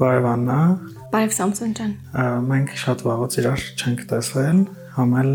[0.00, 0.58] Բարև Աննա։
[1.12, 1.90] Բարև Սամսոն ջան։
[2.46, 4.62] Մենք շատ վաղուց իրար չենք տեսել,
[4.94, 5.28] համել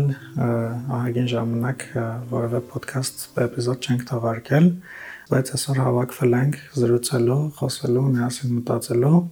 [0.96, 1.84] ահագին ժամանակ
[2.32, 4.68] որևէ ոդքասթ էպիզոդ չենք թողարկել,
[5.30, 9.22] բայց այսօր հավաքվել ենք զրուցելու, խոսելու, միասին մտածելու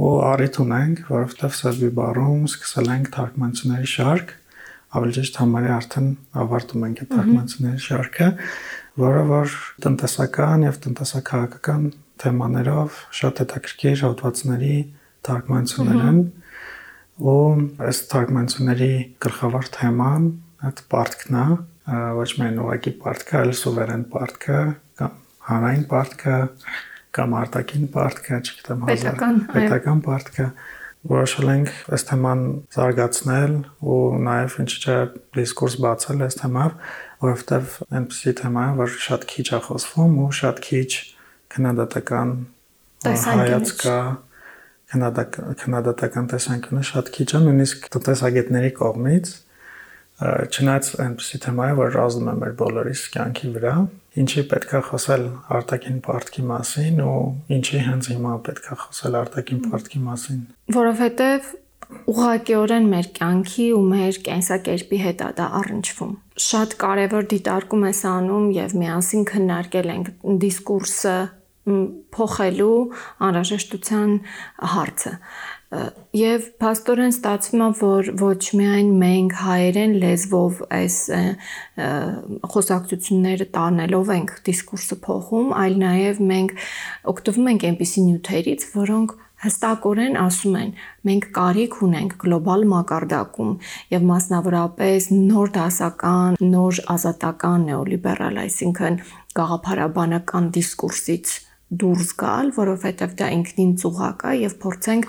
[0.00, 4.36] ու առիթ ունենք, որովհետև սերբի բարում սկսել ենք թարգմանությունների շարք,
[4.96, 8.30] ավելի ճիշտ համարի արդեն ավարտում ենք այդ թարգմանությունների շարքը,
[9.00, 11.84] որը որ տնտեսական եւ տնտեսակահաղական
[12.22, 14.76] թեմաներով շատ հետաքրքիր հոդվածների
[15.28, 16.20] թարգմանություններ են
[17.20, 17.36] ու
[17.86, 18.92] այս թարգմանությունների
[19.24, 20.28] գլխավոր թեման
[20.70, 21.46] այդ պարտքն է
[22.20, 24.58] ոչ միայն ուղակի պարտքը, այլ սուվերեն պարտքը
[25.00, 25.14] կամ
[25.50, 26.36] հանրային պարտքը
[27.16, 30.46] կամ արտաքին պարտքը, չգիտեմ, պետական պետական պարտքը
[31.10, 32.42] որոշել ենք այս թեման
[32.74, 34.96] զարգացնել ու նաև ինչ չէ
[35.38, 36.74] դիսկուրս բացել այս թեմայով,
[37.24, 40.90] որովհետև այնպեսի թեմա է, որ շատ քիչ է խոսվում ու շատ քիչ
[41.54, 42.34] քննադատական
[43.06, 44.00] հայացքա
[44.90, 49.30] քննադատական տեսանկյունը շատ քիչ է նույնիսկ տնտեսագետների կողմից
[50.20, 53.74] չնայած այնպեսի թեմա է որ ազդում է մեր բոլորիս կյանքի վրա
[54.20, 55.24] ինչի պետքա խոսել
[55.56, 57.22] արտաքին պարտքի մասին ու
[57.56, 60.42] ինչի հենց հիմա պետքա խոսել արտաքին պարտքի մասին
[60.76, 61.50] որովհետև
[62.10, 66.12] ուղղակիորեն մեր կյանքի ու մեր կենսակերպի հետ է դա առնչվում
[66.50, 70.10] շատ կարևոր դիտարկում ես անում եւ միասին քննարկել ենք
[70.44, 71.16] դիսկուրսը
[72.16, 72.76] փոխելու
[73.26, 74.12] անհրաժեշտության
[74.74, 75.12] հարցը
[76.18, 80.96] եւ փաստորեն ստացվում է որ ոչ միայն մենք հայերեն լեզվով այս
[82.54, 86.54] խոսակցությունները տանելով ենք դիսկուրսը փոխում, այլ նաեւ մենք
[87.12, 90.72] օգտվում ենք այնպիսի նյութերից, որոնք հստակորեն ասում են
[91.08, 93.52] մենք կարիք ունենք գլոբալ մակարդակում
[93.94, 98.98] եւ մասնավորապես նոր դասական, նոր ազատական նեոլիբերալ, այսինքն
[99.38, 101.38] գաղափարաբանական դիսկուրսից
[101.70, 105.08] դուրս գալ, որովհետև դա ինքնին ծուղակ է եւ փորձենք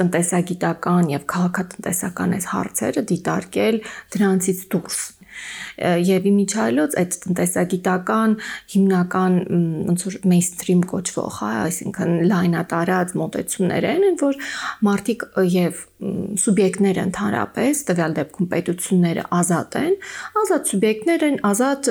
[0.00, 3.80] տնտեսագիտական եւ քաղաքատնտեսական այս հարցերը դիտարկել
[4.16, 5.00] դրանցից դուրս
[6.10, 8.36] եւ իմիջայլոց այդ տնտեսագիտական
[8.74, 9.38] հիմնական
[9.90, 14.40] ոնց որ mainstream կոչվող, հա, այսինքն լայնատարած մոտեցումներ են, որ
[14.90, 15.86] մարդիկ եւ
[16.40, 19.96] սուբյեկտները ընդհանրապես տվյալ դեպքում պետությունները ազատ են,
[20.40, 21.90] ազատ սուբյեկտներ են, ազատ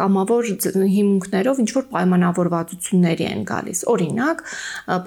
[0.00, 0.48] կամավոր
[0.92, 4.42] հիմունքներով ինչ որ պայմանավորվածությունների են գալիս։ Օրինակ,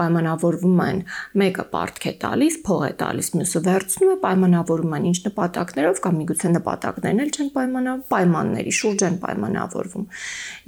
[0.01, 1.01] պայմանավորվում են
[1.41, 6.19] մեկը պարտք է տալիս, փող է տալիս, մյուսը վերցնում է, պայմանավորվում են ինչ նպատակներով կամ
[6.21, 10.05] միգուցե նպատակներն էլ չեն պայմանավորվում, պայմանների շուրջ են պայմանավորվում։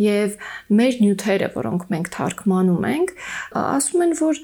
[0.04, 0.38] Եվ
[0.80, 3.14] մեր նյութերը, որոնք մենք թարգմանում ենք,
[3.64, 4.42] ասում են, որ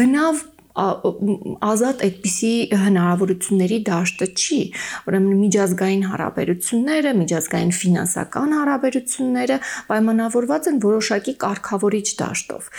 [0.00, 2.50] բնավ ազատ այդպիսի
[2.80, 4.60] հնարավորությունների դաշտը չի։
[5.10, 9.58] Ուրեմն միջազգային հարաբերությունները, միջազգային ֆինանսական հարաբերությունները
[9.90, 12.70] պայմանավորված են որոշակի կարգավորիչ դաշտով։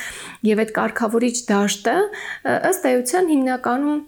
[0.50, 1.96] Եվ այդ կարգավորիչ դաշտը
[2.74, 4.02] ըստ էության հիմնականում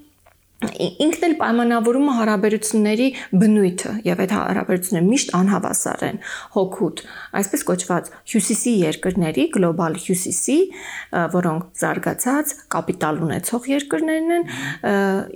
[0.64, 3.08] ինքն էլ պայմանավորում է հարաբերությունների
[3.42, 6.20] բնույթը եւ այդ հարաբերությունները միշտ անհավասար են
[6.56, 7.02] հոգուտ
[7.42, 10.58] այսպես կոչված հյուսիսի երկրների գլոբալ հյուսիսի
[11.36, 14.48] որոնք զարգացած կապիտալ ունեցող երկրներն են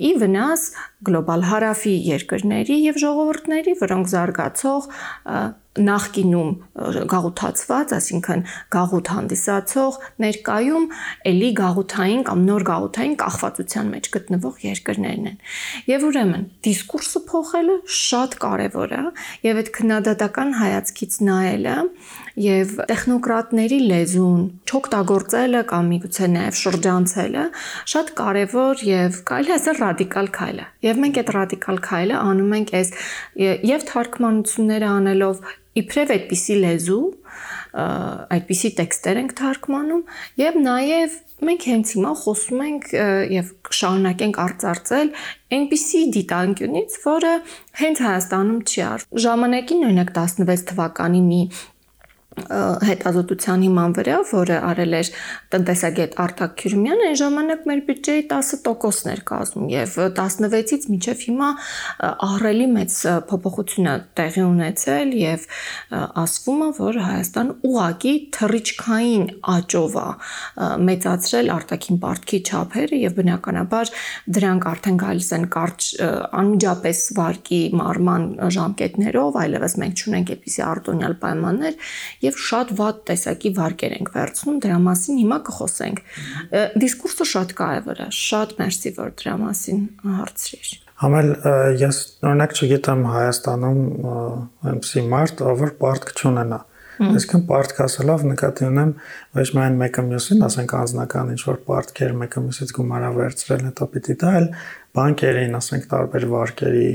[0.09, 0.65] ի վնաս
[1.09, 4.87] գլոբալ հարավի երկրների եւ ժողովուրդների, որոնք զարգացող
[5.79, 6.49] նախկինում
[7.13, 8.43] գաղութացված, այսինքն
[8.75, 10.87] գաղութ հանդիսացող ներկայում
[11.31, 15.37] էլի գաղութային կամ նոր գաղութային կախվածության մեջ գտնվող երկրներն են։
[15.89, 19.03] Եվ ուրեմն դիսկուրսը փոխելը շատ կարևոր է
[19.49, 21.77] եւ այդ քննադատական հայացքից նայելը
[22.39, 27.45] եւ տեխնոկրատների լեզուն չօգտագործելը կամ միգուցե նաեւ շրջանցելը
[27.93, 32.75] շատ կարեւոր եւ կարելի ասել ռադիկալ քայլ է։ Եվ մենք այդ ռադիկալ քայլը անում ենք
[32.79, 32.91] այս
[33.69, 35.41] եւ թարգմանությունները անելով
[35.79, 37.03] իբրև այդպիսի լեզու
[37.69, 39.99] այդպիսի տեքստեր ենք թարգմանում
[40.41, 41.17] եւ նաեւ
[41.49, 42.87] մենք հենց հիմա խոսում ենք
[43.35, 45.11] եւ շարունակենք արծարծել
[45.59, 47.33] այնպիսի դիտանկյունից, որը
[47.79, 51.41] հենց Հայաստանում չի արվում։ Ժամանակին օրինակ 16 թվականի մի
[52.29, 55.07] հետազոտության հիման վրա, որը արել էր
[55.53, 61.49] տնտեսագետ Արտակ Քյուրմյանը, այն ժամանակ մեր բյուջեի 10%-ն էր կազմում եւ 16-ից մինչեւ հիմա
[62.29, 62.97] ահռելի մեծ
[63.31, 65.47] փոփոխություն է տեղի ունեցել եւ
[66.23, 69.25] ասվում է, որ Հայաստան ուղակի թռիչքային
[69.55, 70.07] աճով է
[70.89, 73.93] մեծացրել արտաքին պարտքի չափերը եւ բնականաբար
[74.37, 75.89] դրանք արդեն գալիս են կարճ
[76.39, 78.29] անմիջապես վարկի մարման
[78.59, 81.77] ժամկետներով, այլևս մենք չունենք այդպիսի արտոնյալ պայմաններ
[82.25, 86.01] եւ շատ վատ տեսակի վարկեր ենք վերցնում, դրա մասին հիմա կխոսենք։
[86.83, 89.83] Դիսկուրսը շատ կարևոր է, շատ մերսի որ դրա մասին
[90.19, 91.29] հարցրիր։ Համել
[91.79, 93.83] ես օրինակ չգիտեմ Հայաստանում
[94.69, 96.59] այնպեսի մարդ, ով պարտք չունենա։
[96.99, 98.89] Այսինքն պարտք ասելով նկատի ունեմ
[99.37, 104.15] ոչ միայն մեկը մյուսին, ասենք անձնական ինչ որ պարտքեր մեկը մյուսից գումարա վերցրել, հետո պիտի
[104.19, 104.49] դա էլ
[104.99, 106.89] բանկերին, ասենք տարբեր վարկերի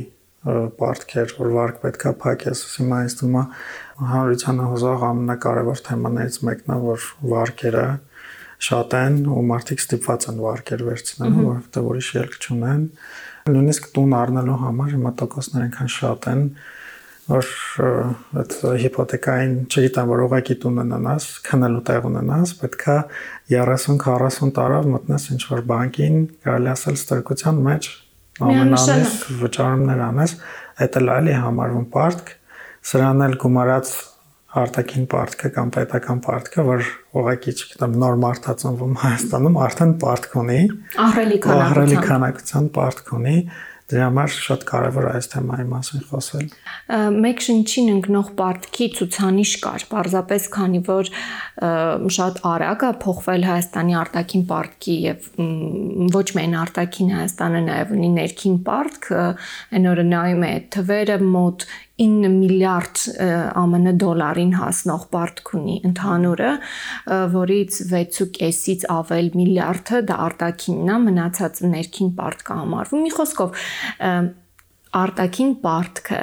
[0.44, 3.44] պարտքեր, որ վարկ պետքա փակես, հիմա ինձ թվում է
[3.94, 7.87] հանրությանը հոզող ամենակարևոր թեմաներից մեկն է, որ վարկերը
[8.64, 12.85] շատ են ու մարդիկ ստիպված են վարկեր վերցնելու, որովհետեւ ուրիշ ելք չունեն։
[13.55, 16.44] Նույնիսկ տուն առնելու համար հիմա տոկոսներ այնքան շատ են,
[17.25, 17.50] որ
[18.41, 18.55] այդ
[18.85, 22.96] հիպոթեկային, չգիտեմ, որ ուղակի տուն ունենաս, քնելու տեղ ունենաս, պետքա
[23.55, 27.91] 30-40 տարով մտնես ինչ որ բանկին, կարելի ասել ստրկության մեջ
[28.44, 30.37] ամենամեծ վճարումներ անես,
[30.85, 32.32] այդ էլ այլի համարվում պարտք,
[32.85, 33.93] սրան էլ գումարած
[34.55, 36.83] արտաքին պարտքը կամ պետական պարտքը, որ
[37.19, 40.59] ուղղակի չգիտեմ նոր մարտածնվում Հայաստանում արդեն պարտք ունի,
[41.05, 43.39] ահրելի քանակության, ահրելի քանակության պարտք ունի,
[43.85, 46.45] Դրա համար շատ կարևոր է այս թեմայի մասին խոսել։
[47.21, 51.11] Մեկ շնչին ընկնող պարտքի ցուցանիշ կար, պարզապես քանի որ
[52.17, 55.29] շատ արագ է փոխվել Հայաստանի արտաքին պարտքի եւ
[56.17, 59.11] ոչ միայն արտաքին Հայաստանը նաեւ ունի ներքին պարտք,
[59.77, 61.69] այն օրը նայում է թվերը մոտ
[62.02, 63.02] 9 միլիարդ
[63.55, 66.52] ԱՄՆ դոլարին հասնող պարտք ունի ընդհանուրը,
[67.35, 73.62] որից 6.5-ից ավել միլիարդը դա արտաքինն է, մնացածը ներքին պարտք է համարվում։ Մի խոսքով
[74.94, 76.20] արտաքին պարտքը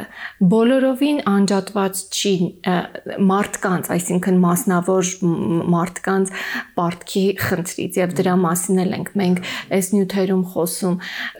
[0.52, 2.34] բոլորովին անջատված չի
[3.32, 5.10] մարդկանց, այսինքն մասնավոր
[5.76, 6.34] մարդկանց
[6.78, 9.42] պարտքի խնդրից եւ դրա մասին էլ ենք մենք
[9.78, 10.98] այս նյութերում խոսում։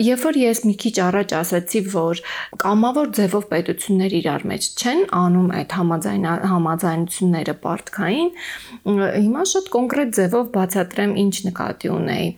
[0.08, 2.22] Երբ որ ես մի քիչ առաջ ասացի, որ
[2.62, 8.32] կամավոր ձևով պետություններ իրար մեջ չեն անում այդ համաձայն համաձայնությունները պարտքային,
[8.92, 12.28] հիմա շատ կոնկրետ ձևով բացատրեմ ինչ նկատի ունեի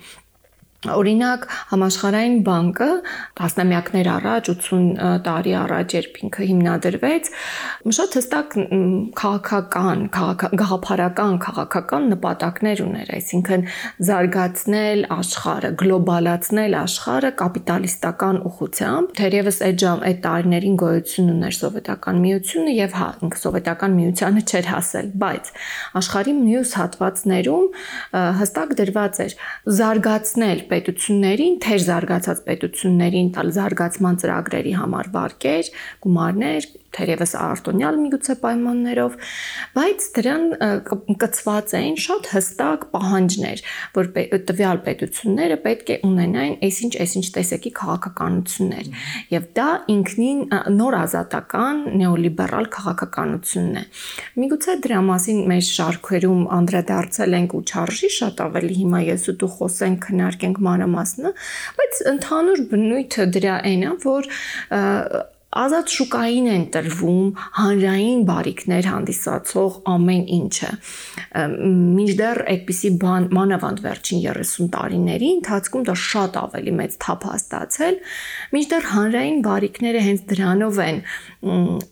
[0.92, 2.88] Օրինակ համաշխարհային բանկը
[3.38, 7.30] տասնամյակներ առաջ 80 տարի առաջ երբ ինքը հիմնադրվեց,
[7.98, 8.56] շատ հստակ
[9.20, 10.02] քաղաքական,
[10.60, 13.64] գաղափարական, քաղաքական նպատակներ ուներ, այսինքն
[14.08, 22.74] զարգացնել աշխարհը, գլոբալացնել աշխարհը կապիտալիստական ուղղությամբ։ Թերևս այդ ժամ այդ տարիներին գոյություն ուներ սովետական միությունը
[22.74, 25.52] եւ հա, ինքը սովետական միությանը չէր հասել, բայց
[26.02, 27.66] աշխարհի մյուս հատվածներում
[28.44, 29.36] հստակ դրված էր
[29.78, 35.70] զարգացնել պետություններին, թեր զարգացած պետություններին տալ զարգացման ծրագրերի համար վարկեր,
[36.04, 39.14] գումարներ, թերևս արտոնյալ միգուցե պայմաններով,
[39.74, 40.44] բայց դրան
[41.22, 43.62] կծված էին շատ հստակ պահանջներ,
[43.98, 44.10] որ
[44.50, 48.90] տվյալ պետությունները պետք է ունենային այսինչ այսինչ տեսակի քաղաքականություններ։
[49.34, 50.40] Եվ դա ինքնին
[50.78, 53.84] նոր ազատական նեոլիբերալ քաղաքականությունն է։
[54.44, 59.50] Միգուցե դրա մասին մեր շարքերում անդրադարձել ենք ու չարժի շատ ավելի հիմա ես ու դու
[59.54, 61.34] խոսենք, քննարկենք մանրամասնը,
[61.78, 64.32] բայց ընդհանուր բնույթը դրա այն է, որ
[65.54, 67.26] ազատ շուկային են տրվում
[67.58, 70.70] հանրային բարիկներ հանդիսացող ամեն ինչը։
[71.94, 78.00] Մինչդեռ այդպիսի բան մանավանդ վերջին 30 տարիների ընթացքում դա շատ ավելի մեծ թափ հաստացել,
[78.56, 81.00] մինչդեռ հանրային բարիկները հենց դրանով են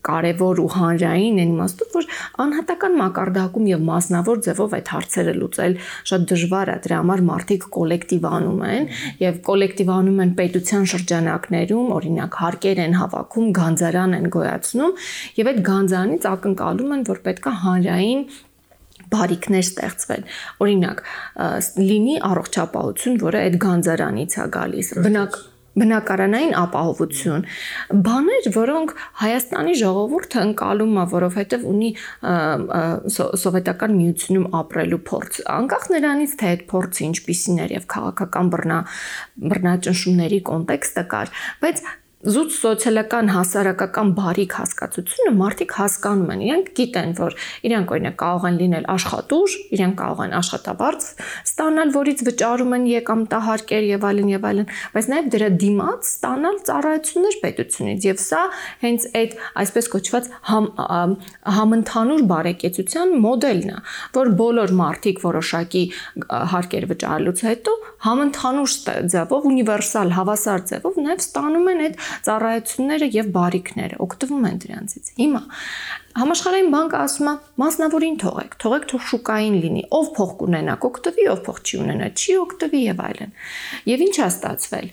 [0.09, 2.07] կարևոր ու հանրային են իմաստով, որ
[2.45, 5.77] անհատական մակարդակում եւ մասնավոր ձևով այդ հարցերը լուծել
[6.13, 8.89] շատ դժվար է։ Դրա համար մարդիկ կոլեկտիվանում են
[9.23, 14.97] եւ կոլեկտիվանում են պետության շրջանակներում, օրինակ հարկեր են հավաքում գանձարան են գոյացնում
[15.43, 18.27] եւ այդ գանձարանից ակնկալում են, որ պետքա հանրային
[19.13, 20.23] բարիկներ ստեղծվել։
[20.65, 21.01] Օրինակ,
[21.93, 25.41] լինի առողջապահություն, որը այդ գանձարանից է գալիս։ Բնակ
[25.79, 27.45] բնակարանային ապահովություն
[28.07, 31.91] բաներ, որոնք Հայաստանի ժողովուրդը ընկալում է, որովհետև ունի
[33.45, 38.79] սովետական միությունում ապրելու փորձ։ Անկախ նրանից, թե այդ փորձը ինչպիսին էր եւ քաղաքական բռնա
[39.53, 41.85] բռնաճնշումների կոնտեքստը կար, բայց
[42.23, 47.35] զուտ սոցիալական հասարակական բարիք հասկացությունը մարդիկ հասկանում են։ Իրենք գիտեն, որ
[47.67, 51.09] իրենք օրինակ կարող են լինել աշխատուժ, իրենք կարող են աշխատավարձ
[51.51, 57.37] ստանալ, որից վճարում են եկամտահարկեր եւ այլն եւ այլն, բայց նաեւ դրա դիմաց ստանալ ծառայություններ
[57.43, 58.43] պետությունից եւ սա
[58.87, 60.71] հենց այդ այսպես կոչված համ,
[61.59, 63.79] համընդհանուր բարեկեցության մոդելն է,
[64.15, 65.85] որ բոլոր մարդիկ որոշակի
[66.55, 67.77] հարկեր վճարելուց հետո
[68.07, 68.73] համընդհանուր
[69.13, 75.43] ձևով ունիվերսալ հավասար ձևով նաեւ ստանում են այդ ծառայությունները եւ բարիկները օգտվում են դրանցից։ Հիմա
[76.13, 81.41] Համաշխարհային բանկը ասում է մասնավորին թողեք, թողեք թող շուկային լինի, ով փող կունենա, կօգտվի, ով
[81.47, 83.33] փող չի ունենա, չի օգտվի եւ այլն։
[83.89, 84.91] Եվ ինչ է ստացվել։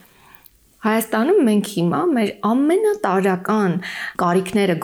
[0.79, 3.74] Հայաստանում մենք հիմա մեր ամենատարական
[4.21, 4.75] կարիքները,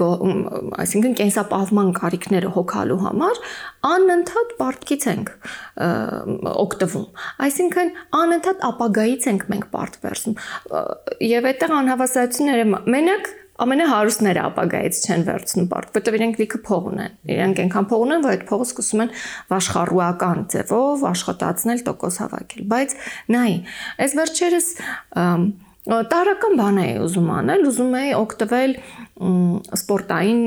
[0.83, 3.39] այսինքն կենսապահովման կարիքները հոգալու համար
[3.91, 5.31] անընդհատ պարտքից ենք
[6.65, 7.07] օգտվում։
[7.47, 10.37] Այսինքն անընդհատ ապագայից ենք մենք պարտ վերցնում։
[11.31, 17.61] Եվ այդտեղ անհավասարությունները մենակ ամենահարուստները ապագայից չեն վերցնում պարտք, որտեղ իրենք լիքը փող ունեն։ Իրենք
[17.63, 19.13] այնքան փող ունեն, որ այդ փողը սկսում են
[19.55, 22.97] աշխարհուական ձևով աշխատացնել, տոկոս հավաքել։ Բայց
[23.31, 23.53] նայ,
[24.03, 24.67] այս վերջերս
[25.85, 28.71] տարական բան էի ուզում անել, ուզում էի օգտվել
[29.15, 30.39] սպորտային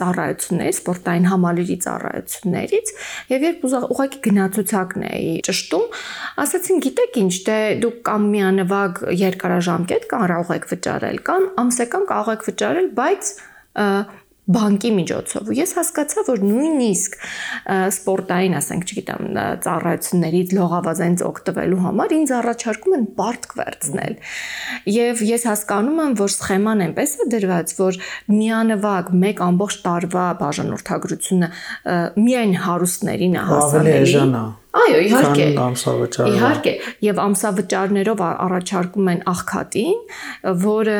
[0.00, 2.92] ծառայություններից, սպորտային համալիրի ծառայություններից,
[3.30, 5.86] եւ երբ ուղղակի գնացուցակն էի ճշտում,
[6.44, 12.46] ասացին, գիտեք ինչ, դե դուք կամ միանվագ երկարաժամկետ կարող եք վճարել, կամ ամսական կարող եք
[12.50, 13.32] վճարել, բայց
[14.46, 17.16] բանկի միջոցով։ Ու ես հասկացա, որ նույնիսկ
[17.96, 19.24] սպորտային, ասենք, չգիտեմ,
[19.66, 24.14] ծառայություններից լողավազանից օգտվելու համար ինձ առաջարկում են պարտք վերցնել։
[24.96, 27.98] Եվ ես հասկանում եմ, որ սխեման այնպես է դրված, որ
[28.36, 31.50] միանվագ մեկ ամբողջ տարվա բաժանորդագրությունը
[32.22, 34.46] միայն հարուստներին է հասանելի։
[34.76, 36.72] Այո, իհարկե։ Ամսավճար։ Իհարկե,
[37.06, 39.98] եւ ամսավճարներով առաջարկում են աղքատին,
[40.66, 40.98] որը,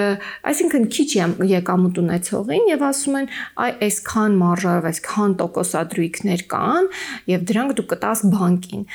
[0.52, 1.08] այսինքն քիչ
[1.52, 3.30] եկամուտ ունեցողին եւ ասում են,
[3.66, 6.92] այ այսքան մարժայով, այսքան տոկոսադրույքներ կան
[7.36, 8.86] եւ դրանք դու կտաս բանկին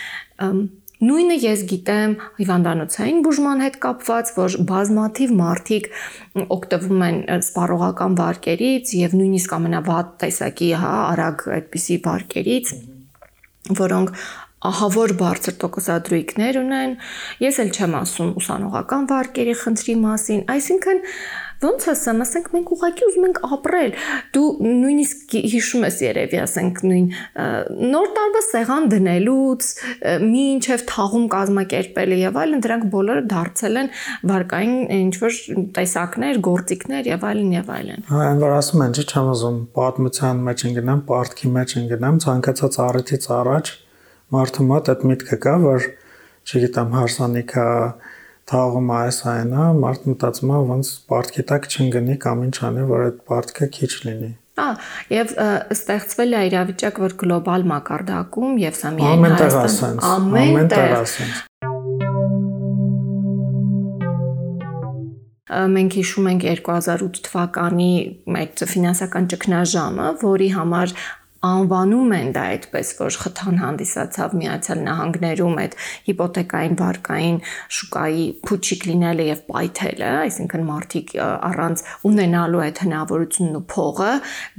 [1.01, 5.87] Նույնը ես գիտեմ հիվանդանոցային բուժման հետ կապված, որ բազմաթիվ մարդիկ
[6.55, 12.73] օգտվում են սպառողական վարկերից եւ նույնիսկ ամենավատ տեսակի, հա, արագ այդպիսի վարկերից,
[13.81, 14.13] որոնք
[14.69, 16.97] ահավոր բարձր տոկոսադրույքներ ունեն։
[17.41, 21.01] Ես էլ չեմ ասում ուսանողական վարկերի խնդրի մասին, այսինքն
[21.61, 23.91] ոնց ասեմ, ասենք մենք ուղղակի ուզում ենք ապրել։
[24.33, 27.05] Դու նույնիսկ հիշում ես երևի, ասենք նույն
[27.91, 29.67] նոր տարվա սեղան դնելուց,
[30.25, 33.91] մինչև թաղում կազմակերպելը եւ այլն, դրանք բոլորը դարձել են
[34.31, 35.37] վարկային ինչ որ
[35.77, 40.43] տեսակներ, գործիքներ եւ այլն եւ այլն։ Հա, այն որ ասում են, չի չեմ ուզում պատմության
[40.49, 43.73] մեջ ընկնամ, պարտքի մեջ ընկնամ, ցանկացած առիթից առաջ
[44.31, 45.87] մարդու մոտ այդ միտքը կա, որ
[46.47, 47.65] չգիտեմ, հարսանիքա
[48.51, 53.19] թաղում այս այնա, մարդ մտածում է ոնց պարտքի տակ չընկնի կամ ինչ անի, որ այդ
[53.31, 54.67] պարտքը քիչ լինի։ Ա,
[55.11, 55.31] եւ
[55.75, 60.93] ստեղծվել է իրավիճակ, որ գլոբալ մակարդակում եւ սա միայն Հայաստան ամեն տեղ
[65.51, 67.93] մենք հիշում ենք 2008 թվականի
[68.41, 70.93] այդ ֆինանսական ճգնաժամը, որի համար
[71.41, 77.39] անվանում են դա այդպես, որ խթան հանդիսացավ Միացյալ Նահանգներում այդ հիպոթեկային վարկային
[77.77, 81.13] շուկայի փուչիկ լինելը եւ պայթելը, այսինքն մարդիկ
[81.49, 84.11] առանց ունենալու այդ հնարավորությունն ու փողը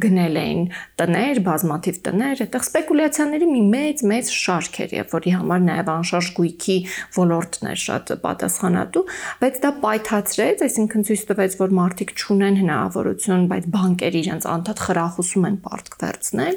[0.03, 0.65] գնել էին
[1.03, 6.33] տներ, բազմաթիվ տներ, այդտեղ սպեկուլյացիաների մի մեծ մեծ շարք էր, եւ որի համար նաեւ անշարժ
[6.43, 6.79] գույքի
[7.19, 9.05] ոլորտն էր շատ պատասխանատու,
[9.43, 15.49] բայց դա պայթացրեց, այսինքն ցույց տվեց, որ մարդիկ չունեն հնարավորություն, բայց բանկերը իրենց անդադ խրախուսում
[15.53, 16.57] են պարտք վերցնել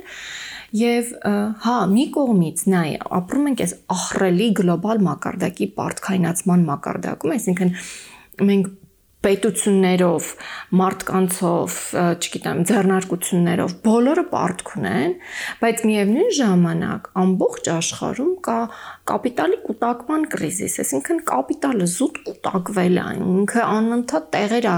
[0.76, 1.12] Եվ
[1.66, 2.88] հա, մի կողմից նայ,
[3.20, 7.76] ապրում ենք այս ահռելի գլոբալ մակարդակի պարտքայնացման մակարդակում, այսինքն
[8.50, 8.74] մենք
[9.26, 10.28] պետություններով,
[10.80, 11.78] մարդկանցով,
[12.22, 15.16] չգիտեմ, ձեռնարկություններով բոլորը պարտք ունեն,
[15.62, 18.58] բայց միևնույն ժամանակ ամբողջ աշխարհում կա
[19.10, 23.06] կապիտալի կուտակման կրիզիս, այսինքն կապիտալը զուտ կուտակվել է,
[23.36, 24.78] ինքը անընդհատ տեղեր է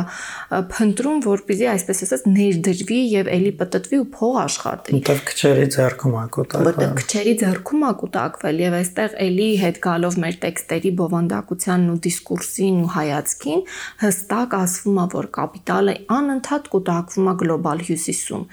[0.71, 6.25] փնտրում, որպեսզի այսպես ասած ներդրվի եւ ելի պատտվի ու փող աշխատի։ Որտեղ քչերի ձեռքում է
[6.37, 11.99] կուտակվել։ Որտեղ քչերի ձեռքում է կուտակվել եւ այստեղ ելի հետ գալով մեր տեքստերի բովանդակությանն ու
[12.07, 13.63] դիսկուրսին ու հայացքին
[14.03, 18.43] հստակ ասվում է, որ կապիտալը անընդհատ կուտակվում է գլոբալ հյուսիսում։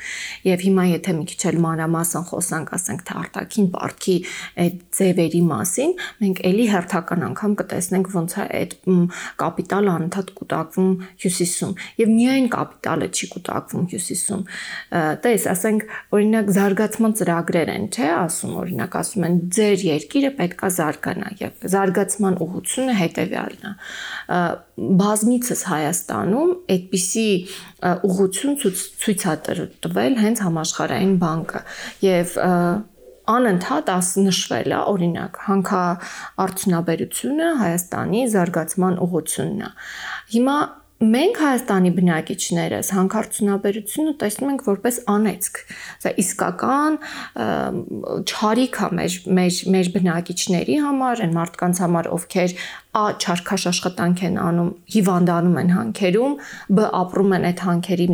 [0.49, 4.17] Եվ հիմա եթե մի քիչ էլ մանրամասն խոսանք, ասենք թե արտաքին պարտքի
[4.65, 8.75] այդ ձևերի մասին մենք ելի հերթական անգամ կտեսնենք ոնց է այդ
[9.45, 10.93] կապիտալը անընդհատ կուտակվում
[11.25, 14.45] հյուսիսում եւ միայն կապիտալը չի կուտակվում հյուսիսում։
[15.25, 21.33] Տես, ասենք օրինակ զարգացման ծրագրեր են, չէ, ասում օրինակ ասում են ձեր երկիրը պետքա զարգանա
[21.45, 23.75] եւ զարգացման ուղղությունը հետեւյալն է
[24.75, 27.29] բազմիցս Հայաստանում այդպիսի
[28.09, 29.35] ուղղություն ցույց է
[29.87, 31.61] տվել հենց համաշխարհային բանկը
[32.05, 32.37] եւ
[33.35, 35.83] անընդհատ աս նշվել է օրինակ հանքա
[36.45, 39.71] արդյունաբերությունը Հայաստանի զարգացման ուղղությունն է
[40.35, 40.57] հիմա
[41.05, 45.59] մենք Հայաստանի բնակիչներս հանքարդյունաբերությունը տեսնում ենք որպես անեծք։
[46.05, 46.99] Սա իսկական
[48.31, 52.57] չարիք է մեր մեր մեր բնակիչների համար, այն մարդկանց համար, ովքեր
[52.95, 56.35] Ա չարքաշ աշխատանք են անում, հիվանդանում են հանքերում,
[56.79, 58.07] Բ ապրում են այդ հանքերի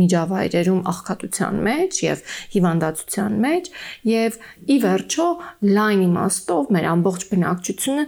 [0.00, 2.24] միջավայրերում աղքատության մեջ եւ
[2.54, 3.70] հիվանդացության մեջ
[4.10, 4.36] եւ
[4.74, 5.28] ի վերջո
[5.78, 8.04] լայն իմաստով մեր ամբողջ բնակչությունը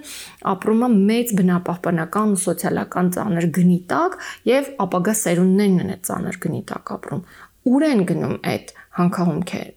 [0.52, 4.20] ապրում է մեծ բնապահպանական ու սոցիալական ծանր գնի տակ
[4.52, 7.24] եւ ապագա սերունդներն են այդ ծանր գնի տակ ապրում։
[7.72, 9.74] Ուր են գնում այդ հանքահումքերը։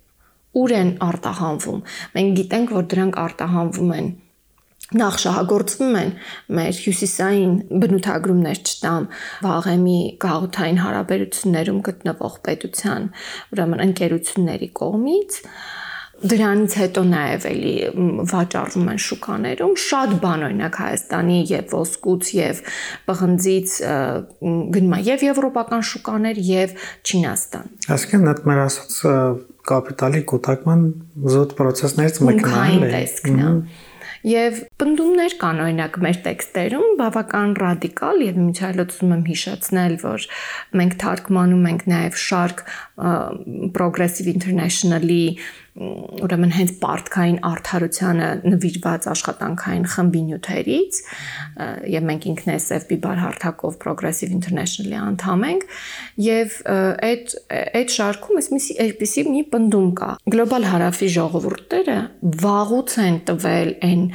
[0.55, 1.81] Ուր են արտահանվում։
[2.15, 4.07] Մենք գիտենք, որ դրանք արտահանվում են
[4.95, 6.11] նախ շահագործվում են
[6.57, 9.07] մեր հյուսիսային բնութագրումներ չտամ
[9.45, 13.09] վաղեմի գաղութային հարաբերություններում գտնվող պետության
[13.55, 15.41] ուրեմն ընկերությունների կողմից
[16.15, 17.73] դրանից հետո նաև էլի
[18.31, 22.61] վաճառվում են շուկաներում շատ բան օրինակ Հայաստանի եւ ոսկուց եւ
[23.09, 23.73] պղնձից
[24.75, 28.95] գնում է եւ եվրոպական շուկաներ եւ Չինաստան։ Այսինքն այդ մեր ասած
[29.65, 30.87] կապիտալի կൂട്ടակման
[31.35, 33.51] զոտ process-ներից մեկն է։
[34.25, 40.25] Եվ պնդումներ կան օրինակ մեր տեքստերում բավական ռադիկալ եւ միջայլոց ուզում եմ հիշեցնել, որ
[40.81, 42.65] մենք թարգմանում ենք նաեւ շարք
[43.75, 45.23] Progressive International-ի
[45.75, 50.99] ուրեմն հենց պարտքային արդարությանը նվիրված աշխատանքային խմբի նյութերից
[51.91, 55.65] եւ մենք ինքնես FB բար հարթակով Progressive International-ի անդամ ենք
[56.23, 56.55] եւ
[57.09, 57.35] այդ
[57.81, 60.09] այդ շարքում էսմիսի այդպիսի մի պնդում կա.
[60.35, 61.97] Գլոբալ հարավի ժողովուրդները
[62.45, 64.07] վաղուց են տվել այն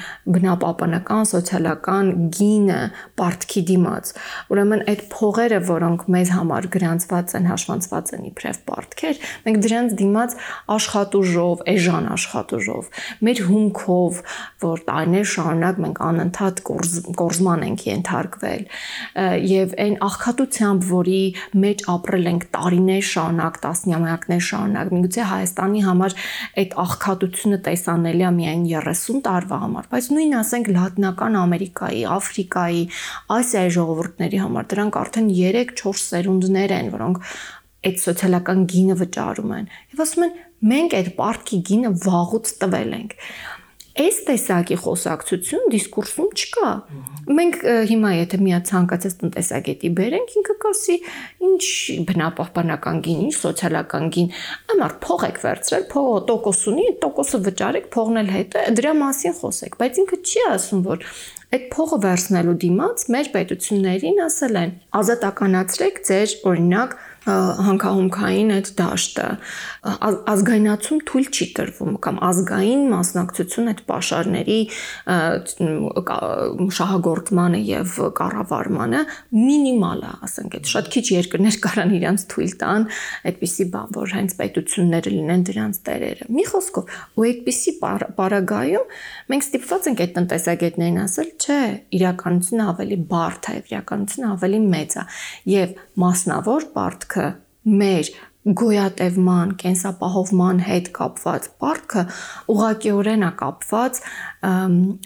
[0.50, 2.80] բնապահպանական սոցիալական գինը
[3.20, 4.14] պարտքի դիմաց
[4.50, 10.36] ուրեմն այդ փողերը որոնք մեզ համար գրանցված են հաշվանցված են իբրև պարտքեր մենք դրանց դիմաց
[10.80, 12.88] աշխատուժով ուժով, էժան աշխատուժով,
[13.24, 14.20] մեր հումքով,
[14.64, 16.62] որ տարիներ շարունակ մենք անընդհատ
[17.20, 18.64] կորզման ենք ենթարկվել
[19.50, 21.22] եւ այն աղքատությամբ, որի
[21.64, 26.16] մեջ ապրել ենք տարիներ շարունակ, տասնամյակներ շարունակ, միգուցե Հայաստանի համար
[26.60, 32.82] այդ աղքատությունը տեսանելի է միայն 30 տարվա համար, բայց նույն ասենք Լատինական Ամերիկայի, Աֆրիկայի,
[33.36, 37.22] Ասիայի ժողովուրդների համար դրանք արդեն 3-4 սերունդներ են, որոնք
[37.90, 40.34] այդ սոցիալական գինը վճարում են։ Եվ ասում են,
[40.70, 43.14] մենք այդ պարտքի գինը վաղուց տվել ենք
[44.00, 46.70] այս տեսակի խոսակցություն դիսկուրսում չկա։
[47.30, 47.56] Մենք
[47.90, 50.96] հիմա եթե միա ցանկացած տնտեսագետի բերենք, ինքը կասի,
[51.50, 51.64] ինչ
[52.10, 54.30] բնապահպանական գին, ինչ սոցիալական գին,
[54.74, 59.36] ամառ փող եք վերցրել, փողը տոկոս ունի, տոկոսը վճարեք, փողն էլ հետ է, դրա մասին
[59.40, 61.06] խոսեք, բայց ինքը չի ասում, որ
[61.50, 69.26] այդ փողը վերցնելու դիմաց մեր պետություններին ասել են ազատականացրեք ձեր օրինակ հանքահումքային այդ դաշտը
[70.30, 74.58] ազգայնացում թույլ չի տրվում կամ ազգային մասնակցություն այդ պաշարների
[76.80, 79.02] շահագործմանը եւ կառավարմանը
[79.36, 82.86] մինիմալ է, ասենք այդ շատ քիչ երկրներ կարան իրանց թույլ տան
[83.30, 87.74] այդպիսի բան, որ հենց պետությունները լինեն դրանց տերերը։ Մի խոսքով, ու այդպիսի
[88.20, 88.94] պարագայում
[89.30, 91.60] մենք ստիպված ենք այդ տնտեսագետներին ասել, չէ,
[92.00, 95.04] իրականությունը ավելի բարդ է, իրականությունը ավելի մեծ է
[95.50, 96.68] եւ մասնավոր
[97.20, 98.10] պարտքը մեր
[98.56, 102.04] գոյատևման, կենսապահովման հետ կապված պարտքը
[102.54, 103.98] ուղղակիորեն է կապված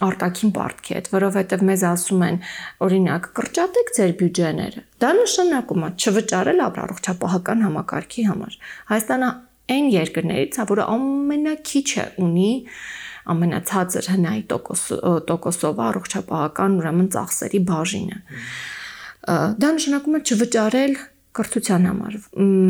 [0.07, 2.39] արտաքին պարտքի հետ, որովհետև մեզ ասում են,
[2.87, 8.59] օրինակ, կրճատեք ձեր բյուջեները։ Դա նշանակում է չվճարել առողջապահական համակարգի համար։
[8.93, 9.31] Հայաստանը
[9.75, 12.53] այն երկրներից է, որը ամենակիչը ունի
[13.35, 14.83] ամենացածր հնայի տոկոս
[15.27, 18.19] տոկոսով առողջապահական ուրեմն ծախսերի բաժինը։
[19.65, 20.97] Դա նշանակում է չվճարել
[21.35, 22.17] կրթության համար։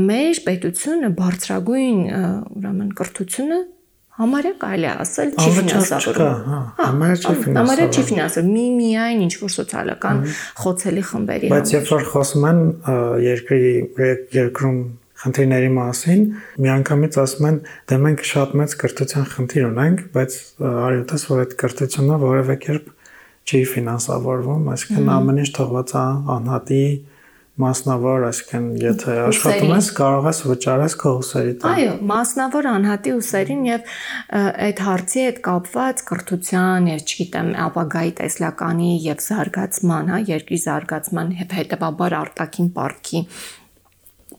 [0.09, 2.03] Մեր պետությունը բարձրագույն
[2.55, 3.59] ուրեմն կրթությունը
[4.15, 9.35] համարյա կարելի ասել չի ֆինանսավորում։ Հա, համարյա չի ֆինանսավորում։ Համարյա չի ֆինանսավորում։ Մի միայն ինչ
[9.43, 10.21] որ սոցիալական
[10.61, 12.61] խոցելի խմբերի համար։ Բայց երբ որ խոսում են
[13.25, 13.73] երկրի
[14.39, 14.79] երկրում
[15.25, 16.23] խնդիրների մասին,
[16.65, 17.59] միանգամից ասում են,
[17.91, 20.37] դե մենք շատ մեծ կրթության խնդիր ունենք, բայց
[20.85, 22.91] արյութս որ այդ կրթությունը որևէ կերպ
[23.45, 26.85] չի ֆինանսավորվում, այսինքն ամեն ինչ թողված է անհատի
[27.63, 33.63] մասնավոր, այսինքն եթե աշխատում ես, կարող ես վճարես քո ուսերի տան։ Այո, մասնավոր անհատի ուսերին
[33.69, 33.93] եւ
[34.67, 41.55] այդ հարցի հետ կապված կրթության եւ չգիտեմ, ապագայի տեսլականի եւ զարգացման, հա, երկրի զարգացման եւ
[41.61, 43.23] հետեւաբար արտաքին պարտքի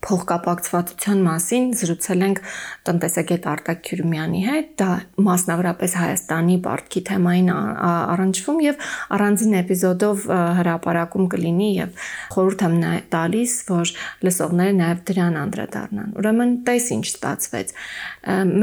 [0.05, 2.41] փոխկապակցվածության մասին զրուցել ենք
[2.89, 4.89] տնտեսագետ Արտակ Քյուրմյանի հետ, դա
[5.25, 8.85] մասնավորապես Հայաստանի պարտքի թեմային առնչվում եւ
[9.17, 10.25] առանձին էպիզոդով
[10.59, 12.77] հրապարակում կլինի եւ խորհուրդ եմ
[13.15, 13.93] տալիս, որ
[14.25, 17.73] լսողները նաեւ դրան անդրադառնան։ Ուրեմն տես ինչ ստացվեց։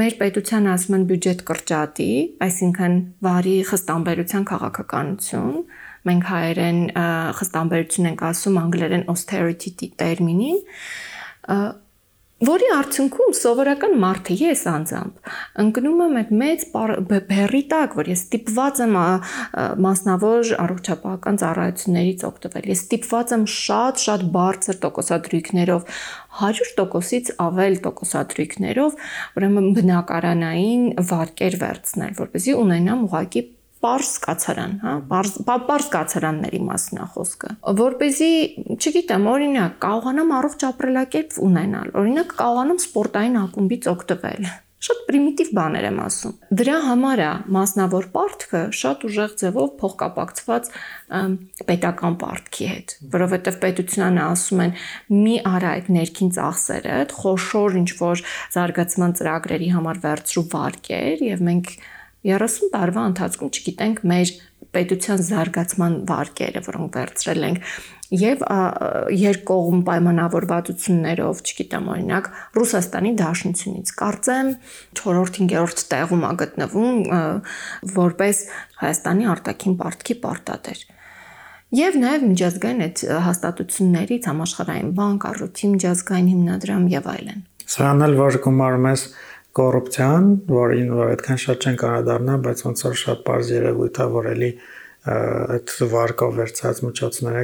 [0.03, 2.11] Մեր պետության ասում են բյուջետ կրճատի,
[2.47, 5.57] այսինքն վարի խստամբերության քաղաքականություն,
[6.03, 6.79] մենք հայերեն
[7.39, 10.59] խստամբերություն ենք ասում անգլերեն austerity տերմինին
[12.43, 15.29] որի արդյունքում սովորական մարդը ես անձամբ
[15.63, 16.65] ընկնում եմ այդ մեծ
[17.29, 18.97] բերի տակ, որ ես ստիպված եմ
[19.85, 25.87] մասնավոր առողջապահական ծառայություններից օգտվել։ Ես ստիպված եմ շատ-շատ բարձր տոկոսադրույքներով
[26.43, 29.01] 100%-ից ավել տոկոսադրույքներով,
[29.39, 33.43] ուրեմն բնակարանային վարկեր վերցնել, որպեսզի ունենամ ուղակի
[33.83, 38.31] པարս կացարան, հա, պարս պարս կացարանների մասն է խոսքը։ Որ เป զի,
[38.79, 45.99] չգիտեմ, օրինակ, կարողանամ առողջ ապրելակերպ ունենալ, օրինակ կարողանամ սպորտային ակումբից օգտվել շատ պրիմիտիվ բաներ եմ
[46.03, 50.67] ասում։ Դրա համար է մասնավոր պարտքը շատ ուժեղ ձևով փոխկապակցված
[51.69, 54.75] պետական պարտքի հետ, որովհետև պետությանը ասում են՝
[55.23, 58.25] մի արա այդ ներքին ծախսերը, այդ խոշոր ինչ որ
[58.57, 61.75] զարգացման ծրագրերի համար վերցրու վարկեր, եւ մենք
[62.23, 64.33] 30 տարվա ընթացքում չգիտենք մեր
[64.73, 67.67] պետության զարգացման վարկերը, որոնք վերցրել ենք
[68.13, 68.41] եւ
[69.17, 74.49] երկկողմ պայմանավորվածություններով, չգիտեմ, օրինակ Ռուսաստանի Դաշնությունից կարծեմ
[75.01, 76.99] 4-5-րդ տեղում ա գտնվում
[77.97, 78.41] որպես
[78.83, 80.83] Հայաստանի արտաքին պարտքի պարտադեր։
[81.73, 87.39] Եվ նաև միջազգային այդ հաստատություններից համաշխարհային բանկ, առողջի միջազգային հիմնադրամ եւ այլն։
[87.73, 89.05] Սրանն էլ որ գումարում ես
[89.57, 94.29] կոռուպցիան, որին որ այդքան շատ չեն անդառնա, բայց ոնց որ շատ པարզ երևույթ է, որ
[94.33, 94.49] էլի
[95.03, 97.43] այդ վարկով վերցած միջոցները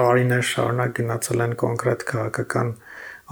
[0.00, 2.72] տարիներ շարունակ գնացել են կոնկրետ քաղաքական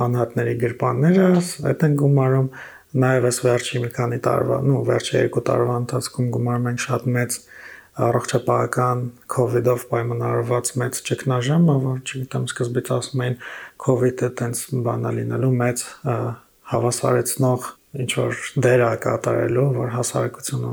[0.06, 1.26] անհատների գրպանները,
[1.70, 2.48] այդ են գումարում
[2.96, 7.38] նաև այս վերջի մի քանի տարվա, նո վերջի երկու տարվա ընթացքում գումարում են շատ մեծ
[8.06, 9.02] առողջապահական
[9.32, 13.36] COVID-ով պայմանավորված մեծ ճգնաժամ, որ չգիտեմ սկզբից ասում էին
[13.86, 15.84] COVID-ը տենց բանա լինելու մեծ
[16.76, 17.68] հավասարեցնող
[18.04, 20.72] ինչ որ դեր է կատարելու, որ հասարակությունը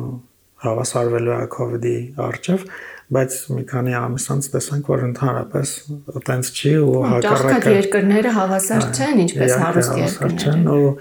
[0.63, 2.65] հավասարվելու է COVID-ի արժև,
[3.13, 5.73] բայց մի քանի ամիս անց տեսանք, որ ընդհանրապես
[6.13, 10.91] այտենց չի ու հակառակը երկրները հավասար չեն, ինչպես հարուստ երկրները։ Ու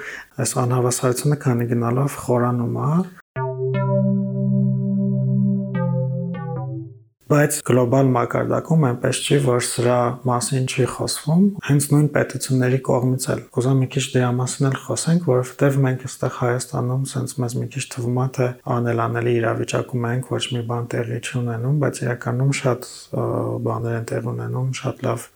[0.43, 3.22] այս անհավասարությունը քանի գնալով խորանում է
[7.33, 13.43] բայց գլոբալ մակարդակում այնպես չի, որ սրա մասին չի խոսվում, հենց նույն պետությունների կողմից էլ։
[13.57, 17.85] Կուզեմ մի քիչ դրա մասին էլ խոսենք, որովհետև մենք այստեղ Հայաստանում sense մեզ մի քիչ
[17.97, 22.91] թվում է, թե անելանելի իրավիճակում ենք, ոչ մի բան տեղի չունենում, բայց իրականում շատ
[23.69, 25.31] բաներ են տեղ ունենում, շատ լավ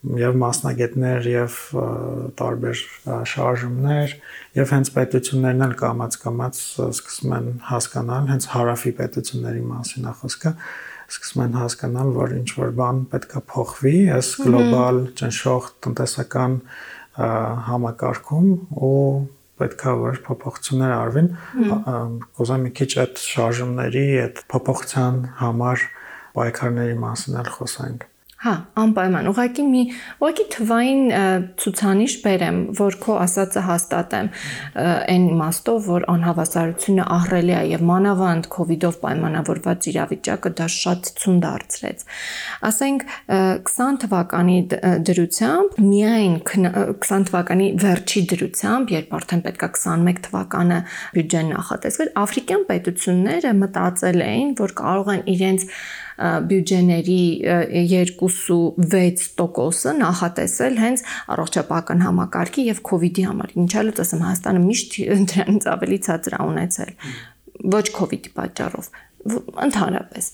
[0.00, 1.56] եւ մասնագետներ եւ
[2.40, 2.78] տարբեր
[3.28, 4.14] շարժումներ
[4.56, 10.54] եւ հենց պետություններն էլ կամած կամած սկսում են հասկանալ հենց հարավի պետությունների մասին է խոսքը
[11.10, 16.56] սկսում են հասկանալ, որ ինչ որ բան պետքա փոխվի այս գլոբալ ճնշող տնտեսական
[17.70, 18.50] համակարգում
[18.90, 19.00] ու
[19.60, 21.32] պետքա որ փոփոխություններ արվին
[22.38, 25.84] կոզա մի քիչ այդ շարժումների, այդ փոփոխության համար
[26.38, 28.09] պայքարների մասին էլ խոսանք
[28.40, 29.80] Հա, անպայման։ Ուղղակի մի
[30.24, 31.00] ուղղակի թվային
[31.60, 34.30] ցուցանիշ բերեմ, որ քո ասածը հաստատեմ
[34.80, 41.12] այն իմաստով, որ անհավասարությունը ահռելի է եւ մանավանդ կ ូវ իդով պայմանավորված իրավիճակը դա շատ
[41.20, 42.06] ցուն դարձրեց։
[42.70, 43.04] Ասենք
[43.68, 44.58] 20 թվականի
[45.10, 50.80] դրությամբ միայն 20 թվականի վերջի դրությամբ, երբ արդեն պետքա 21 թվականը
[51.12, 55.68] բյուջեն նախատեսվեր, աֆրիկյան պետությունները մտածել էին, որ կարող են իրենց
[56.20, 57.22] բյուջեների
[57.90, 61.04] 2.6%-ը նախատեսել հենց
[61.34, 64.90] առողջապահական համակարգի եւ կ ូវ իդի համար։ Ինչա՞ լուծ ասեմ Հայաստանը միշտ
[65.32, 66.92] դրանից ավելի ցածր է ունեցել։
[67.76, 68.86] Ոչ կ ូវ իդի պատճառով,
[69.70, 70.24] ընդհանրապես։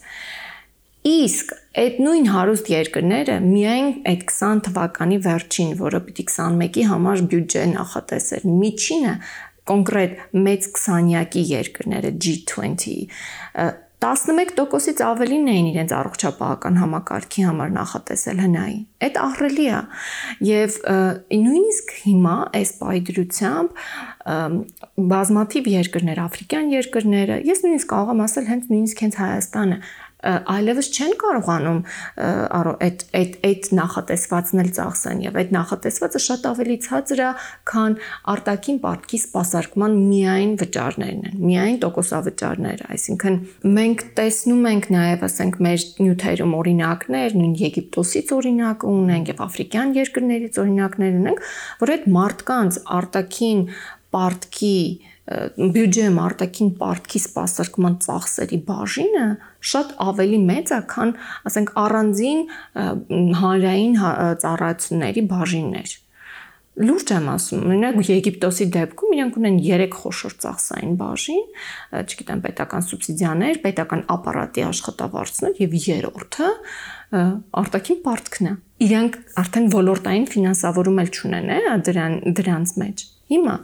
[1.07, 7.63] Իսկ այդ նույն հարուստ երկրները միայն այդ 20 թվականի վերջին, որը պիտի 21-ի համար բյուջե
[7.77, 9.13] նախատեսեր, միջինը
[9.71, 12.97] կոնկրետ մեծ 20-յակի երկրները G20
[14.07, 19.81] 11%-ից ավելին էին իրենց առողջապահական համակարգի համար նախատեսել հնայի։ Այդ ահռելի է։
[20.47, 20.79] Եվ
[21.47, 23.81] նույնիսկ հիմա այս պայդրությամբ
[25.17, 29.79] բազմաթիվ երկրներ, աֆրիկյան երկրները, ես նույնիսկ կարող եմ ասել հենց նույնիսկ հենց Հայաստանը
[30.27, 31.81] այլևս չեն կարողանում
[32.87, 37.31] այդ այդ այդ նախատեսվածն էլ ծախսեն եւ այդ նախատեսվածը շատ ավելի ցածր է,
[37.71, 37.97] քան
[38.35, 43.39] արտաքին պարտքի սպասարկման միայն վճարներն են, միայն տոկոսավճարները, այսինքն
[43.77, 50.61] մենք տեսնում ենք նաեւ, ասենք, մեր նյութերում օրինակներ, նույն Եգիպտոսից օրինակ ունենք եւ աֆրիկյան երկրներից
[50.63, 51.45] օրինակներ ունենք,
[51.83, 53.63] որ այդ մարդկանց արտաքին
[54.17, 54.77] պարտքի
[55.27, 59.27] բյուջեում արտաքին պարտքի սպասարկման ծախսերի բաժինը
[59.71, 61.15] շատ ավելի մեծ է, քան,
[61.51, 62.43] ասենք, առանձին
[63.43, 64.11] հանրային հա,
[64.45, 65.97] ծառայությունների բաժիններ։
[66.77, 71.47] Լուրջ եմ ասում, օրինակ Եգիպտոսի դեպքում իրենք ունեն 3 խոշոր ծախսային բաժին,
[72.05, 76.53] չգիտեմ, պետական սուբսիդիաներ, պետական ապարատի աշխատավարձներ եւ երրորդը
[77.65, 78.55] արտաքին պարտքն է։
[78.87, 83.59] Իրենք արդեն ոլորտային ֆինանսավորում էլ չունեն, է, դրան դրանց մեջ։ Հիմա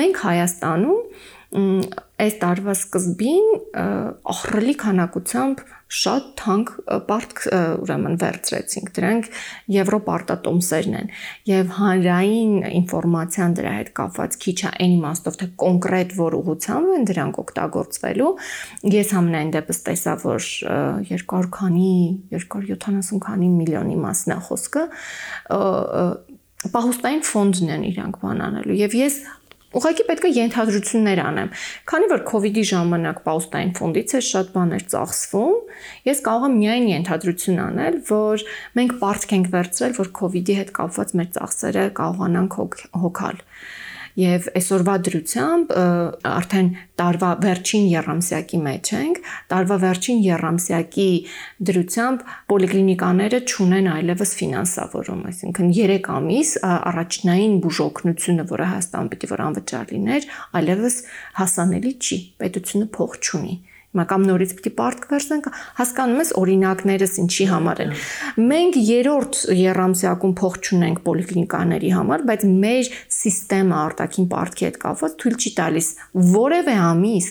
[0.00, 1.00] մենք Հայաստանում
[1.50, 3.46] այս տարվա սկզբին
[4.30, 6.68] ահռելի քանակությամբ շատ թանկ
[7.08, 7.40] պարտք
[7.82, 9.26] ուրեմն վերցրեցինք։ Դրանք
[9.74, 11.10] եվրոպարտատոմսերն են
[11.50, 17.10] եւ հանրային ինֆորմացիան դրա հետ կապված քիչ է այն իմաստով թե կոնկրետ որ ուղղությամբ են
[17.10, 18.32] դրանք օգտագործվելու։
[18.94, 20.50] Ես համենայն դեպս տեսա որ
[21.10, 21.94] 200 քանի
[22.38, 24.86] 270 քանի միլիոնի մասն է խոսքը
[26.68, 29.14] պահուստային ֆոնդն են իրանք բան անելու եւ ես
[29.70, 31.50] Ուղղակի պետք է ենթադրություններ անեմ։
[31.86, 35.60] Քանի որ կ ូវ իդի ժամանակ պաուստային ֆոնդից է շատ բաներ ծախսվում,
[36.10, 38.44] ես կարող եմ միայն ենթադրություն անել, որ
[38.80, 42.58] մենք պարտք ենք վերցրել, որ կ ូវ իդի հետ կապված մեր ծախսերը կարողանանք
[43.04, 43.38] հոգալ
[44.18, 45.72] եւ այսօրվա դրությամբ
[46.30, 46.68] արդեն
[47.00, 49.20] տարվա վերջին երամսյակի մեջ ենք
[49.52, 51.08] տարվա վերջին երամսյակի
[51.70, 59.90] դրությամբ պոլիկլինիկաները ճունեն այլևս ֆինանսավորում այսինքն 3 ամիս առաջնային բուժօգնությունը որը Հայաստան պիտի որ անվճար
[59.94, 60.96] լիներ այլևս
[61.40, 63.56] հասանելի չի պետությունը փող չունի
[63.90, 65.46] Հիմա կամ նորից պիտի պարտք վերցնենք,
[65.80, 67.94] հասկանում ես օրինակներս ինչի համար են։
[68.50, 75.36] Մենք երրորդ երամսյակում փող չունենք պոլիկլինիկաների համար, բայց մեր համակարգը արտաքին պարտքի հետ կապված թույլ
[75.40, 75.90] չի տալիս
[76.38, 77.28] որևէ ամիս,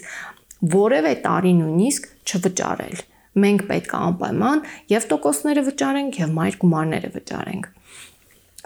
[0.76, 3.04] որևէ տարի նույնիսկ չվճարել։
[3.40, 7.70] Մենք պետք է անպայման եւ տոկոսները վճարենք եւ մայր գումարները վճարենք։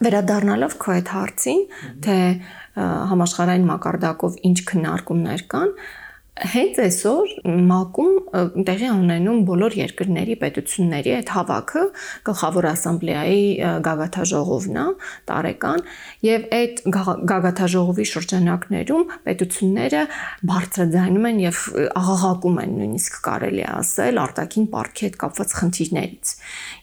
[0.04, 1.60] Վերադառնալով քո այդ հարցին,
[2.04, 2.16] թե
[3.14, 5.76] համաշխարհային մակարդակով ինչ քննարկումներ կան,
[6.34, 11.84] հենց այսօր ՄԱԿ-ում տեղի ունենում բոլոր երկրների պետությունների այդ հավաքը
[12.26, 13.44] գլխավոր ասամբլեայի
[13.86, 14.86] գագաթաժողովն է
[15.30, 15.84] տարեկան
[16.26, 16.82] եւ այդ
[17.30, 20.02] գագաթաժողովի շրջանակներում պետությունները
[20.50, 21.62] բարձրաձայնում են եւ
[22.02, 26.34] աղաղակում են նույնիսկ կարելի ասել արտաքին պարտքի հետ կապված խնդիրներից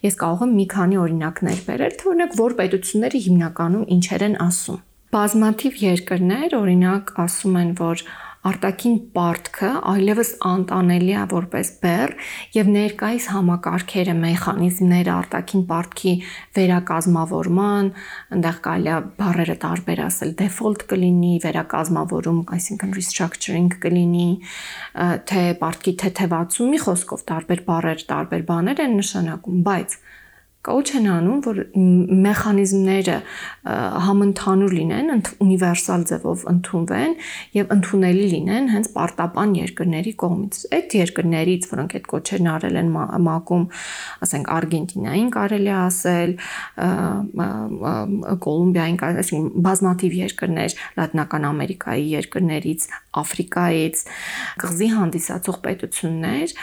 [0.07, 4.81] ես կարող եմ մի քանի օրինակներ բերել թե օրինակ որ պետությունները հիմնականում ինչեր են ասում
[5.11, 8.03] բազմաթիվ երկրներ օրինակ ասում են որ
[8.49, 12.13] արտաքին պարտքը այլևս անտանելի է որպես բեռ
[12.57, 16.15] եւ ներկայիս համակարգերը, մեխանիզմները արտաքին պարտքի
[16.57, 17.91] վերակազմավորման,
[18.37, 24.31] այնտեղ կարելի է բառերը տարբեր ասել, default կլինի, վերակազմավորում, այսինքն restructuring կլինի,
[25.29, 30.01] թե պարտքի թեթևացումի խոսքով տարբեր բառեր, տարբեր բաներ են նշանակում, բայց
[30.61, 31.59] կոչ են անում, որ
[32.21, 33.15] մեխանիզմները
[34.05, 37.15] համընդհանուր լինեն, ունիվերսալ ձևով ընդունվեն
[37.57, 43.65] եւ ընդունելի լինեն հենց պարտապան երկրների կողմից։ Այդ երկրներից, որոնք այդ կոչերն արել են ՄԱԿ-ում,
[44.29, 46.31] ասենք Արգենտինային կարելի ասել,
[48.45, 52.87] Կոլումբիային, այսինքն բազմաթիվ երկրներ Լատինական Ամերիկայի երկրներից,
[53.21, 54.05] Աֆրիկայից,
[54.61, 56.57] կղզի հանդիսացող պետություններ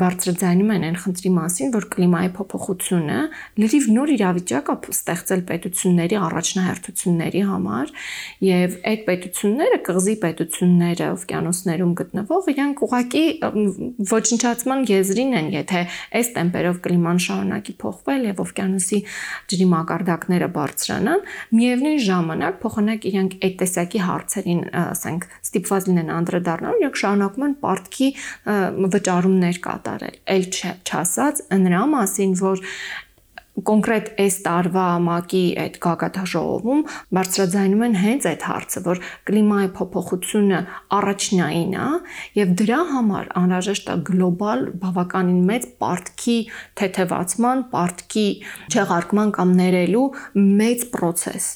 [0.00, 3.18] բարձրաձայնում են այն խնդրի մասին, որ կլիմայի փոփոխությունը
[3.62, 7.92] լրիվ նոր իրավիճակ է ստեղծել պետությունների առաջնահերթությունների համար
[8.46, 13.24] եւ այդ պետությունները, կղզի պետությունները օվկիանոսներում գտնվող, իրանք ուղակի
[14.12, 15.82] ոչնչացման եզրին են, եթե
[16.22, 18.98] այս տեմպերով կլիման շարունակի փոխվել եւ օվկիանոսի
[19.52, 21.26] ջրի մակարդակները բարձրանան,
[21.58, 28.08] միևնույն ժամանակ փոխանակ իրանք այդ տեսակի հարցերին, ասենք, ստիպված լինեն անդրադառնալ, իրանք շարունակում են պարտքի
[28.92, 30.44] վճարումներ կա կատարել։ Էլ
[30.86, 32.62] չասած նրա մասին, որ
[33.52, 36.80] կոնկրետ այս տարվա մակի այդ գագաթաժողովում
[37.18, 40.60] բարձրաձայնում են հենց այդ հարցը, որ կլիմայի փոփոխությունը
[40.98, 41.88] առաջնային է
[42.40, 46.38] եւ դրա համար անհրաժեշտ է գլոբալ բավականին մեծ պարտքի
[46.80, 48.26] թեթևացման, պարտքի
[48.72, 50.06] չեղարկման կամ ներելու
[50.62, 51.52] մեծ process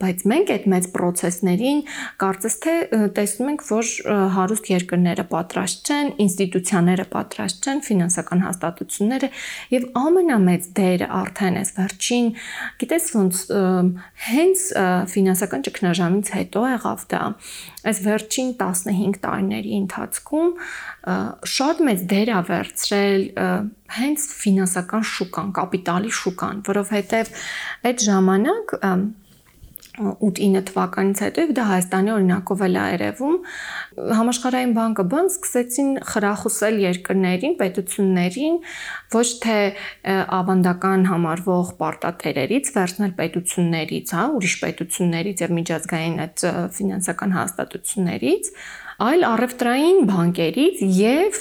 [0.00, 1.80] բայց մենք այդ մեծ process-ներին
[2.20, 2.74] կարծես թե
[3.16, 3.90] տեսնում ենք, որ
[4.36, 9.30] հարուստ երկրները պատրաստ չեն, ինստիտուցիաները պատրաստ չեն, ֆինանսական հաստատությունները
[9.76, 12.26] եւ ամենամեծ դերը արդեն էս վերջին,
[12.80, 13.40] գիտես ոնց
[14.26, 14.64] հենց
[15.14, 17.22] ֆինանսական ճգնաժամից հետո եղավ դա
[17.90, 20.50] այս վերջին 15 տարիների ընթացքում
[21.54, 23.24] շատ մեծ դեր ա վերցրել
[24.00, 27.34] հենց ֆինանսական շուկան, կապիտալի շուկան, որովհետև
[27.90, 28.76] այդ ժամանակ
[30.00, 33.36] 8-9 թվականից հետո եւ դա Հայաստանի օրինակով էլ այրևում
[34.20, 38.56] համաշխարհային բանկը բան սկսեցին խրախուսել երկրներին, պետություններին
[39.14, 39.58] ոչ թե
[40.40, 46.46] ավանդական համարվող պարտատերերից վերցնել պետություններից, հա, ուրիշ պետություններից եւ միջազգային այդ
[46.80, 48.52] ֆինանսական հաստատություններից,
[49.00, 51.38] այլ առևտրային բանկերից եւ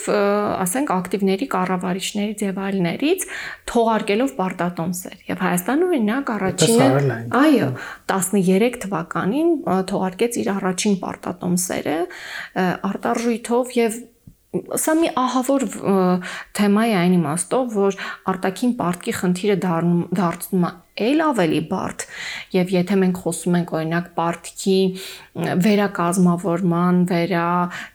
[0.64, 3.26] ասենք ակտիվների կառավարիչներից եւ այլներից
[3.72, 7.68] թողարկելով պարտատոմսեր։ Եվ Հայաստանը օրինակ առաջինը այո
[8.14, 9.52] 13 թվականին
[9.92, 11.98] թողարկեց իր առաջին պարտատոմսերը
[12.90, 14.00] արտարժույթով եւ
[14.50, 15.64] Սա մի ահավոր
[16.58, 17.98] թեմա է այն իմաստով, որ
[18.32, 22.06] արտաքին պարտքի խնդիրը դառնում է ել ավելի բարդ
[22.56, 24.80] եւ եթե մենք խոսում ենք օրինակ պարտքի
[25.66, 27.46] վերակազմավորման, վերա,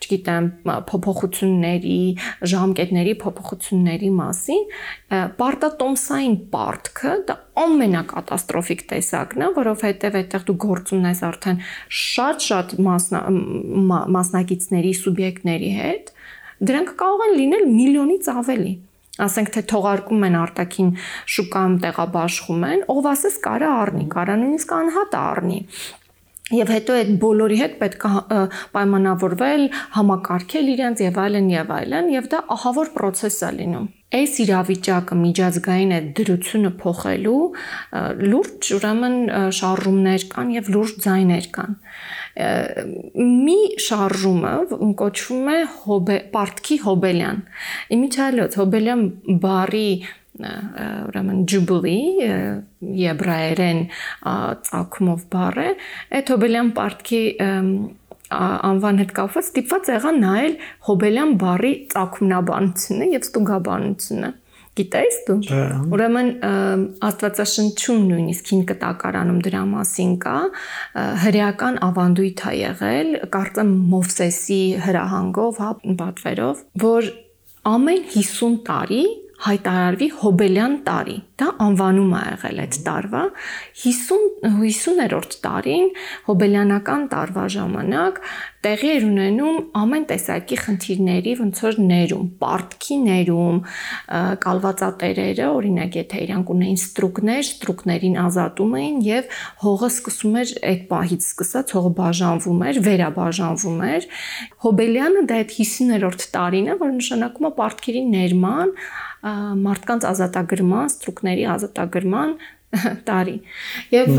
[0.04, 0.48] չգիտեմ,
[0.90, 1.98] փոփոխությունների,
[2.54, 4.64] ժամկետների փոփոխությունների մասին,
[5.42, 11.60] պարտատոմսային պարտքը դա ամենակատաստրոֆիկ տեսակն է, որովհետեւ այդտեղ դու գործ ունես արդեն
[12.04, 13.20] շատ-շատ մասնա,
[14.16, 16.14] մասնակիցների, սուբյեկտների հետ
[16.60, 18.74] դրանք կարող են լինել միլիոնից ավելի
[19.24, 20.88] ասենք թե թողարկում են արտաքին
[21.34, 25.60] շուկայում տեղաբաշխում են, ով ասես կարա առնի, կարա նույնիսկ անհատ առնի
[26.52, 28.40] Եվ հետո այդ բոլորի հետ պետք է
[28.74, 29.62] պայմանավորվել,
[29.94, 33.86] համակարգել իրենց եւ այլն եւ այլն, եւ դա ահավոր process է լինում։
[34.18, 37.40] Այս իրավիճակը միջազգային այդ դրությունը փոխելու
[38.34, 39.16] լուրջ ուրեմն
[39.58, 41.78] շարժումներ կան եւ լուրջ ձայներ կան
[42.34, 44.52] մի շարժումը
[44.98, 47.40] կոչվում է հոբե պարտքի հոբելյան։
[47.94, 49.04] Իմիջայլոց հոբելյան
[49.44, 49.88] բարի
[50.34, 52.30] ուրեմն jubilee
[52.98, 53.82] եբրայերեն
[54.66, 55.68] ցակումով բառ է
[56.18, 57.22] այդ հոբելյան պարտքի
[58.34, 60.56] անվան հետ կապված ստիպված եղա նայել
[60.88, 64.30] հոբելյան բառի ցակումնաբանությունը եւ ստուգաբանությունը
[64.74, 65.36] Գիտես դու։
[65.94, 66.30] Ուրեմն
[67.08, 70.36] Աստվածաշնչում նույնիսկ հին կտակարանում դրա մասին կա
[71.24, 77.12] հրեական ավանդույթ է եղել, կարծեմ Մովսեսի հրահանգով, հա, պատվերով, որ
[77.70, 79.04] ամեն 50 տարի
[79.44, 83.22] հայտարարվի հոբելյան տարի։ Դա անվանում է եղել այդ տարվա
[83.84, 85.88] 50 50-րդ տարին
[86.28, 88.20] հոբելյանական տարվա ժամանակ
[88.64, 93.58] տեղի էր ունենում ամեն տեսակի խնդիրների ոնց որ ներում, պարտքի ներում,
[94.44, 101.26] կալվածատերերը, օրինակ եթե իրանք ունեին ստրուկներ, ստրուկներին ազատում էին եւ հողը սկսում էր այդ պահից
[101.28, 104.08] սկսած հողը բաժանվում էր, վերաբաժանվում էր։
[104.64, 108.72] Հոբելյանը դա այդ 50-րդ տարին է, որ նշանակում է պարտքերի ներման,
[109.24, 112.36] մարդկանց ազատագրման, ստրուկների ազատագրման
[113.08, 113.34] տարի։
[113.94, 114.10] Եվ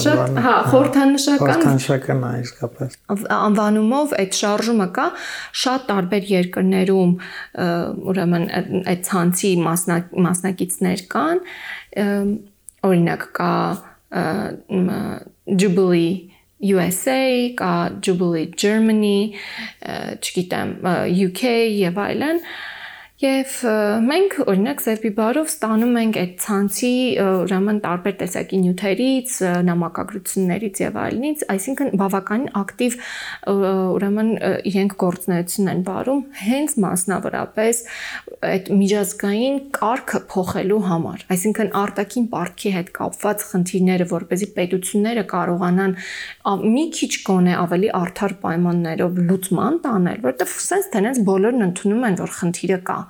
[0.00, 2.98] շատ, հա, խորհրդանշական խորհրդանշական է իսկապես։
[3.36, 5.06] Անվանումով այդ շարժումը կա
[5.62, 7.16] շատ տարբեր երկրներում,
[8.12, 8.46] ուրեմն
[8.92, 11.42] այդ ցանցի մասնակիցներ կան,
[12.90, 13.54] օրինակ կա
[15.64, 16.12] Jubilee
[16.64, 17.24] USA,
[17.58, 19.34] կա Jubilee Germany,
[20.22, 20.78] չգիտեմ,
[21.10, 21.50] UK
[21.82, 22.72] եւ այլն, այլ
[23.24, 23.52] Եվ
[24.04, 26.88] մենք օրինակ Զեփի բարով ստանում ենք այդ ցանցի
[27.24, 29.36] ուրեմն տարբեր տեսակի նյութերից,
[29.68, 32.96] նամակագրություններից եւ այլնից, այսինքն բավականին ակտիվ
[33.54, 34.28] ուրեմն
[34.68, 37.80] իրենք գործունեություն են վարում հենց մասնավորապես
[38.44, 45.96] այդ միջազգային կարգը փոխելու համար։ Այսինքն արտաքին պարտքի հետ կապված խնդիրները, որպեսզի պետությունները կարողանան
[46.74, 52.36] մի քիչ գոնե ավելի արդար պայմաններով լուծման տանել, որովհետեւ sense տենես բոլորն ընդունում են, որ
[52.42, 53.00] խնդիրը կա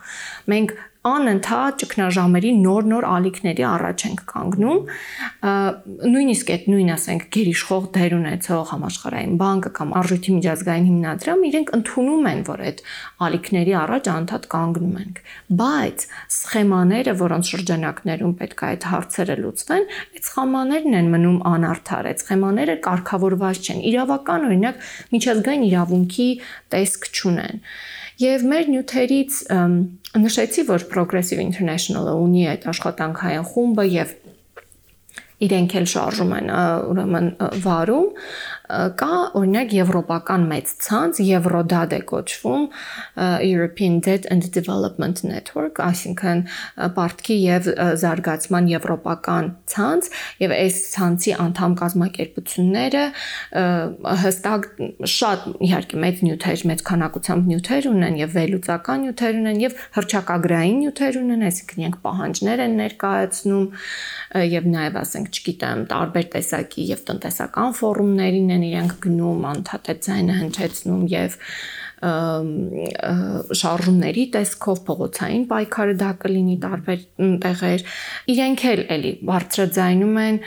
[0.55, 4.79] Մենք անընդհատ ճգնաժամերի նոր-նոր ալիքների առաջ ենք կանգնում
[6.14, 12.29] նույնիսկ այդ նույն ասենք գերիշխող դեր ունեցող համաշխարհային բանկը կամ արժույթի միջազգային հիմնադրամը իրենք ընդունում
[12.33, 12.81] են որ այդ
[13.29, 15.21] ալիքների առաջ անընդհատ կանգնում ենք
[15.61, 16.07] բայց
[16.40, 22.79] սխեմաները որոնց շրջանակներում պետք է այդ հարցերը լուծվեն այդ սխեմաներն են մնում անարդար այդ սխեմաները
[22.88, 26.29] կարգավորված չեն իրավական օրինակ միջազգային իրավունքի
[26.75, 27.61] տեսք չունեն
[28.22, 29.38] Եվ մեր նյութերից
[30.22, 34.12] նշեցի, որ Progressive International-ը ունի այդ աշխատանքային խումբը եւ
[35.44, 36.50] իրենք էլ շարժում են
[36.92, 37.27] ուրեմն
[37.64, 38.07] վարում
[38.64, 42.62] կա օրինակ եվրոպական մեծ ցանց Eurodad է կոչվում
[43.44, 46.40] European Debt and Development Network, այսինքն
[46.96, 47.68] պարտքի եւ
[48.00, 50.09] զարգացման եվրոպական ցանց
[50.40, 53.05] եւ այս ցանցի անդամ կազմակերպությունները
[54.24, 54.68] հստակ
[55.14, 61.20] շատ իհարկե մեծ նյութեր, մեծ քանակությամբ նյութեր ունեն եւ վերլուծական նյութեր ունեն եւ հրճակագրային նյութեր
[61.20, 63.66] ունեն, այսինքն իրենք պահանջներ են ներկայացնում
[64.55, 71.03] եւ նաեւ ասենք, չգիտեմ, տարբեր տեսակի եւ տնտեսական ֆորումներին են իրենք գնում, անդադե ձայնը հնչեցնում
[71.14, 71.38] եւ
[73.61, 77.05] շարժումների տեսքով փողոցային պայքարը դա կլինի տարբեր
[77.45, 77.85] տեղեր
[78.35, 80.40] իրենք էլ էլի բարձրաձայնում են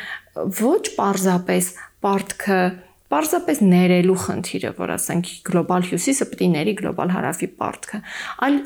[0.60, 1.72] ոչ պարզապես
[2.06, 2.60] պարտքը
[3.08, 8.00] Պարզապես ներելու խնդիրը, որ ասենք գլոբալ հյուսիսը պետք է ների գլոբալ հարավի պարտքը,
[8.48, 8.58] այլ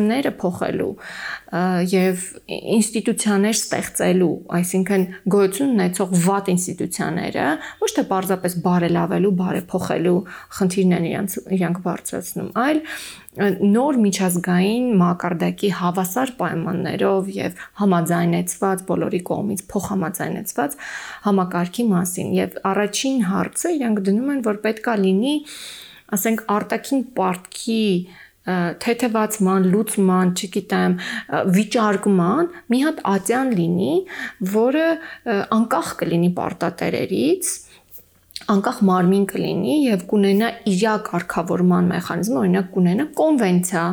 [0.00, 0.94] համակարգները փոխելու
[1.90, 2.24] եւ
[2.76, 7.46] ինստիտուցիաներ ստեղծելու, այսինքն գոյություն ունեցող վատ ինստիտուցիաները
[7.80, 10.20] ոչ թե պարզապես բարելավելու, բարեփոխելու
[10.60, 12.82] խնդիրներն իրանք իրանք բարձրացնում, այլ
[13.30, 20.74] նոր միջազգային մակարդակի հավասար պայմաններով եւ համաձայնեցված բոլորի կողմից փոխհամաձայնեցված
[21.28, 25.36] համակարգի մասին եւ առաջին հարցը իրանք դնում են որ պետքա լինի
[26.16, 27.84] ասենք արտաքին պարտքի
[28.82, 30.94] թեթևացման, լուծման, չգիտեմ,
[31.54, 33.96] վիճարկման մի հատ ատյան լինի,
[34.54, 34.86] որը
[35.56, 37.50] անկախ կլինի պարտատերերից,
[38.50, 43.84] անկախ մարմին կլինի եւ կունենա իր կարգավորման մեխանիզմ, օրինակ կունենա կոնվենցիա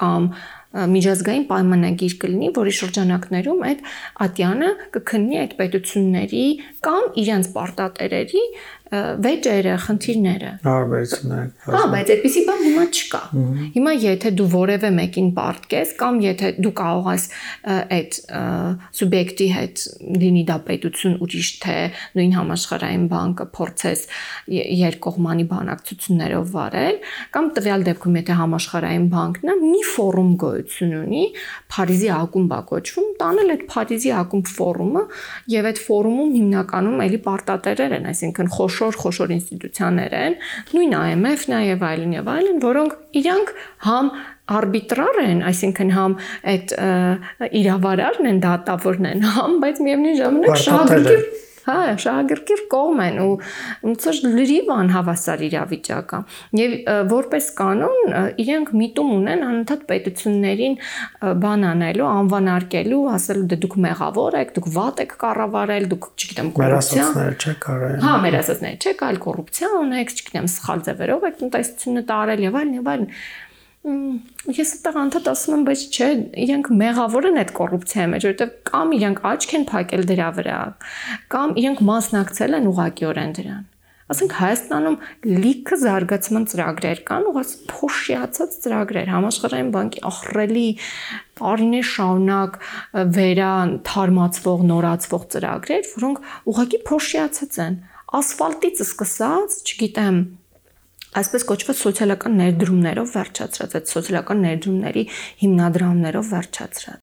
[0.00, 0.30] կամ
[0.70, 3.80] միջազգային պայմանագիր կլինի, որի շրջանակներում այդ
[4.26, 6.44] ատյանը կքննի այդ պետությունների
[6.86, 8.42] կամ իրենց պարտատերերի
[8.90, 13.20] վեճերը, խնդիրները։ Հարաբերությունները։ Հա, բայց այդպեսի բան հիմա չկա։
[13.76, 17.26] Հիմա եթե դու որևէ մեկին պարտքես կամ եթե դու կարող ես
[17.70, 18.18] այդ
[18.98, 19.84] սուբյեկտի հետ
[20.24, 21.76] լինի դա պետություն ուրիշ թե
[22.18, 24.02] նույն համաշխարհային բանկը փորձես
[24.80, 31.24] երկկողմանի բանակցություններով վարել, կամ տվյալ դեպքում եթե համաշխարհային բանկն է, մի ֆորում գոյություն ունի,
[31.70, 35.02] Փարիզի ակումբ է կոչվում, տանել այդ Փարիզի ակումբ ֆորումը
[35.54, 40.36] եւ այդ ֆորումում հիմնականում էլի պարտատերեր են, այսինքն խոշոր խոշոր խոշոր ինստիտուցիաներ են,
[40.72, 43.52] նույն IMF-ն է եւ այլն եւ այլն, որոնք իրանք
[43.86, 44.10] համ
[44.56, 46.16] արբիտրար են, այսինքն համ
[46.54, 46.74] այդ
[47.60, 53.32] իրավարարն են, դատավորն են, համ, բայց միևնույն ժամանակ շահագրգիռ Հա, շահագրգիռ կողմ են ու
[53.84, 56.20] ոնց որ լրիվ անհավասար իրավիճակա։
[56.60, 56.76] Եվ
[57.10, 60.78] որպես կանոն իրենք միտում ունեն անընդհատ պետություններին
[61.44, 67.04] բան անելու, անվանարկելու, ասելու դե դուք մեղավոր եք, դուք վատ եք կառավարել, դուք, չգիտեմ, կոռուպցիա։
[67.10, 72.44] Մերասացներ չեք արել։ Հա, մերասացներ չեք, այլ կոռուպցիա ունեք, չգիտեմ, սխալ ձևերով եք տնտեսությունը տարել
[72.46, 73.49] եւ այլն եւ այլն։ այլ,
[73.80, 76.08] ես այդտեղ անդադ ասում եմ, բայց չէ,
[76.44, 80.58] իրենք մեղավոր են այդ կոռուպցիայի մեջ, որովհետև կամ իրենք աչք են փակել դրա վրա,
[81.32, 83.62] կամ իրենք մասնակցել են ուղղակիորեն դրան։
[84.10, 84.96] Ասենք Հայաստանում
[85.30, 90.64] լիքը զարգացման ծրագրեր կան, ուղղակի փոշիացած ծրագրեր, համաշխարհային բանկի ահռելի
[91.40, 92.58] տարիներ շարունակ
[93.16, 93.52] վերա
[93.86, 97.78] թարմացվող, նորացվող ծրագրեր, որոնք ուղղակի փոշիացած են
[98.10, 100.18] ասֆալտից սկսած, չգիտեմ,
[101.18, 105.02] այսպես կոչված սոցիալական ներդրումներով վերջացրած, այդ սոցիալական ներդրումների
[105.42, 107.00] հիմնադրամներով վերջացրած։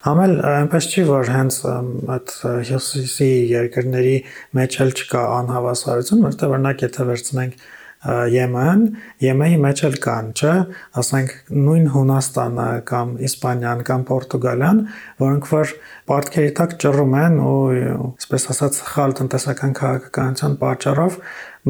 [0.00, 1.56] Համել այնպես չի որ հենց
[2.16, 2.30] այդ
[2.70, 4.14] հյուսիսի երկրների
[4.56, 7.66] մեջ էլ չկա անհավասարություն, որտեղ օրինակ եթե վերցնենք
[8.00, 8.84] Եմեն,
[9.20, 10.52] Եմենի մեջ էլ կան, չէ,
[11.02, 14.80] ասենք նույն Հունաստանը կամ Իսպանիան կամ Պորտուգալիան,
[15.20, 15.74] որոնք որ
[16.08, 17.58] պարտքերի տակ ճռում են ու
[18.08, 21.20] այսպես ասած խալ տնտեսական քաղաքականության պատճառով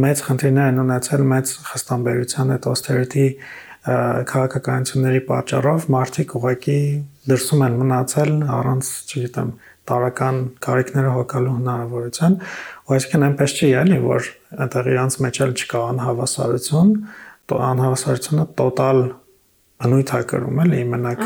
[0.07, 3.26] մեծ խնդիրներ են ունեցել մեծ խստամբերության այդ austerity
[3.81, 6.81] քաղաքականությունների պատճառով մարդիկ ուղղակի
[7.31, 9.55] դրսում են մնացել առանց, չգիտեմ,
[9.91, 12.37] տարական կարիքները հոգալու հնարավորության,
[12.91, 14.28] ու այսինքն այնպես չի էլի, որ
[14.61, 16.93] այնտեղ իրանց մեջ էլ չկա անհավասարություն,
[17.51, 19.01] անհավասարությունը տոտալ
[19.81, 21.20] բնույթ է կրում էլի մենակ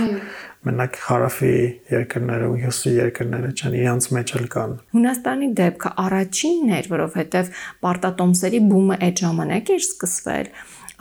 [0.64, 1.54] մենակ հարավի
[1.90, 7.50] երկրները ու հյուսի երկրները չեն իրանց մեջ էլ կան Հունաստանի դեպքը առաջինն էր որովհետև
[7.84, 10.48] պարտատոմսերի բումը այդ ժամանակ էր սկսվել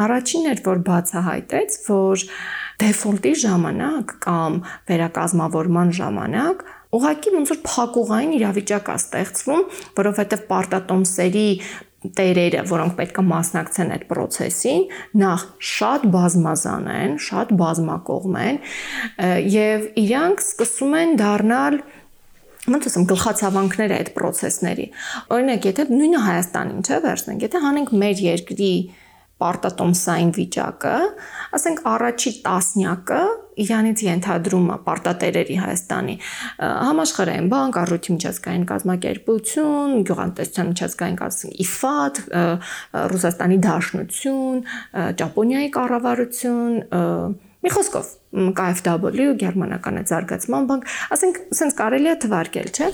[0.03, 2.25] առաջինն էր որ բացահայտեց որ
[2.83, 6.63] դեֆոլտի ժամանակ կամ վերակազմավորման ժամանակ
[6.93, 9.63] ուղղակի ոնց որ փակուղային իրավիճակ է ստեղծվում,
[9.97, 11.47] որովհետև պարտատոմսերի
[12.17, 14.81] տերերը, որոնք պետք է մասնակցեն այդ process-ին,
[15.21, 18.59] նախ շատ բազմազան են, շատ բազմակողմ են
[19.53, 21.79] եւ իրանք սկսում են դառնալ
[22.73, 24.85] ոնց ասեմ գլխացավանքները այդ process-ների։
[25.35, 28.73] Օրինակ, եթե նույնը Հայաստանին չէ վերցնենք, եթե հանենք մեր երկրի
[29.43, 30.97] պարտատոմսային վիճակը,
[31.59, 33.21] ասենք առաջի տասնյակը
[33.63, 36.15] իրանից ենթադրում է պարտատերերի Հայաստանի
[36.63, 42.21] համաշխարհային բանկ, առողջի միջազգային կազմակերպություն, գյուղատնտեսության միջազգային կազմակերպություն, IFAD,
[43.13, 44.63] Ռուսաստանի Դաշնություն,
[45.21, 46.77] Ճապոնիայի կառավարություն,
[47.63, 48.07] մի խոսքով
[48.57, 52.89] KfW, գերմանական զարգացման բանկ, ասենք, sense կարելի է թվարկել, չէ՞։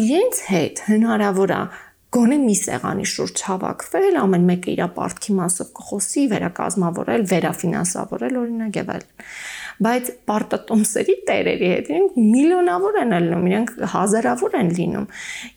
[0.00, 1.62] Իրենց հետ հնարավոր է
[2.10, 8.90] գոնե մի սեղանի շուրջ հավաքվել, ամեն մեկը իր ապարտքի մասով կխոսի, վերակազմավորել, վերաֆինանսավորել օրինակ եւ
[8.96, 9.28] այլն։
[9.80, 15.06] Բայց պարտատոմսերի տերերի հետ իրենք միլիոնավոր են լինում, իրենք հազարավոր են լինում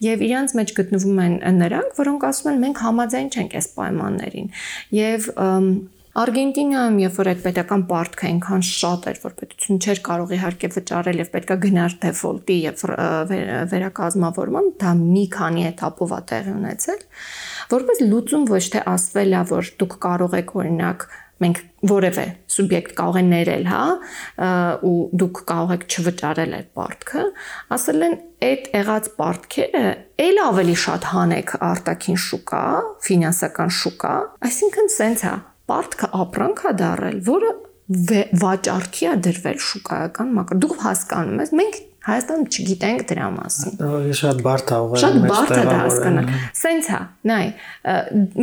[0.05, 4.47] եւ իրանց մեջ գտնվում են նրանք, որոնք ասում են մենք համաձայն չենք այս պայմաններին։
[4.93, 5.29] Եվ և,
[6.13, 11.21] Արգենտինայում, երբ որ այդ պետական պարտքը այնքան շատ էր, որ պետությունը չէր կարող իհարկե վճարել
[11.23, 12.83] եւ պետքա գնար դեֆոլտի եւ
[13.73, 17.01] վերակազմավորման, դա մի քանի этаպով է տեղի ունեցել,
[17.73, 21.05] որպես լուծում ոչ թե ասվել է, որ դուք կարող եք օրինակ
[21.43, 23.85] մենք որևէ սուբյեկտ կարող է ներել, հա,
[24.85, 27.23] ու դուք կարող եք չվճարել այդ պարտքը,
[27.75, 28.15] ասել են
[28.47, 29.83] այդ եղած պարտքերը
[30.27, 32.61] ել ավելի շատ հանեք արտաքին շուկա,
[33.07, 34.13] ֆինանսական շուկա,
[34.49, 35.33] այսինքն սենց է,
[35.71, 37.51] պարտքը ապրանք է դարել, որը
[38.43, 43.75] վաճառքի է դրվել շուկայական մակար։ Դու հասկանում ես, մենք Հայաստանում չգիտենք դրա մասին։
[44.19, 46.97] Շատ բարդ է ուղղակի Շատ բարդ է հասկանալ։ Սենց է,
[47.29, 47.43] նայ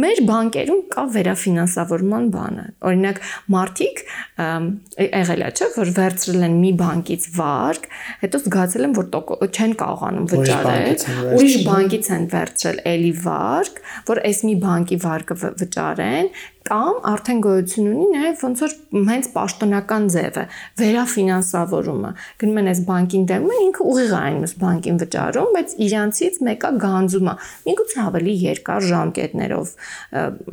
[0.05, 3.21] մեր բանկերում կա վերաֆինանսավորման բանը օրինակ
[3.55, 4.03] մարդիկ
[4.41, 7.89] եղել է չէ որ վերցրել են մի բանկից վարկ
[8.25, 9.11] հետո զգացել են որ
[9.51, 16.33] չեն կարողանում վճարել ուրիշ բանկից են վերցրել էլի վարկ որ այս մի բանկի վարկը վճարեն
[16.71, 18.75] կամ արդեն գոյություն ունի նաև ոնց որ
[19.09, 20.43] հենց պաշտոնական ձևը
[20.81, 22.11] վերաֆինանսավորումը
[22.43, 27.31] գնում են այս բանկին են ինքը ուղիղ այն մյուս բանկին վճարում բայց իրանցից մեկը գանձում
[27.33, 27.35] է
[27.71, 28.35] միգուցե ավելի
[28.71, 29.73] երկար ժամկետներով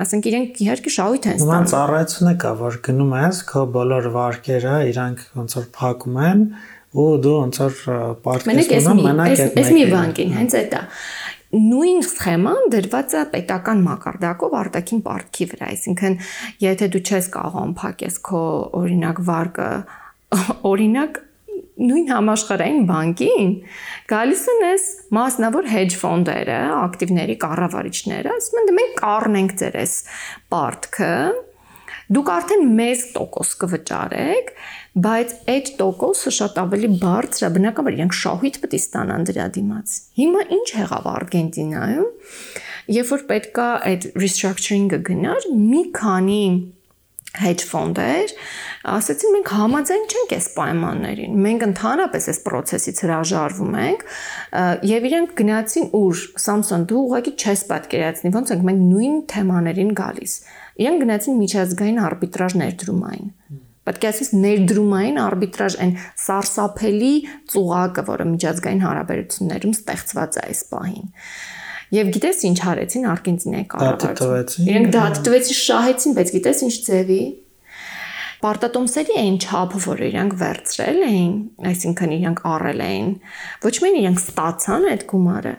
[0.01, 5.23] ասենք իրենք իհարկե շահույթ են ստանում ծառայությունը կա որ գնում ես քո բոլոր վարկերը իրանք
[5.37, 6.43] ոնց որ փակում են
[6.97, 7.79] ու դու ոնց որ
[8.25, 10.83] պարտքես ունեմ մենակ այդ այս մի բանկին հենց այդ է
[11.57, 16.17] նույն սխեման դրված է պետական մակարդակով արտաքին պարտքի վրա, այսինքն
[16.59, 18.41] եթե դու չես կարողանում փակես քո
[18.81, 19.69] օրինակ վարկը,
[20.71, 21.21] օրինակ
[21.77, 23.51] նույն համաշխարհային բանկին
[24.09, 24.85] գալիս են այս
[25.17, 29.93] մասնավոր hedge ֆոնդերը, ակտիվների կառավարիչները, ասում են դե մենք կառնենք ձեր այս
[30.53, 31.13] պարտքը,
[32.17, 34.51] դուք արդեն մեծ տոկոս կվճարեք,
[34.97, 39.97] բայց այդ տոկոսը շատ ավելի բարձր է, բնականաբար իրենք շահույթ պետք է ստանան դրա դիմաց։
[40.21, 42.09] Հիմա ինչ եղավ Արգենտինայում,
[42.97, 46.41] երբ որ պետքա այդ restructuring-ը գնար, մի քանի
[47.43, 48.33] hedge ֆոնդեր
[48.93, 54.05] ասացին մենք համաձայն չենք այս պայմաններին մենք ընդհանրապես այս process-ից հրաժարվում ենք
[54.91, 60.35] եւ իրենք գնացին ուր Samsung դու ուղղակի չես պատկերացնի ոնց ենք մենք նույն թեմաներին գալիս
[60.77, 63.31] իրենք գնացին միջազգային արբիտրաժ ներդրումային
[63.87, 67.11] Պատկերացնես ներդրումային արբիտրաժ այն սարսափելի
[67.53, 71.05] ծուղակը, որը միջազգային հարաբերություններում ստեղծված է այս պահին։
[71.95, 77.21] Եվ գիտես ինչ արեցին Արգենտինայի կառավարությունը։ Իրենք դատ տվեցին, շահեցին, բայց գիտես ինչ ձևի։
[78.37, 81.31] Պարտատոմսերի այն չափը, որ իրանք վերցրել էին,
[81.71, 83.07] այսինքն իրանք առել էին,
[83.63, 85.53] ոչ միայն իրանք ստացան այդ գումարը,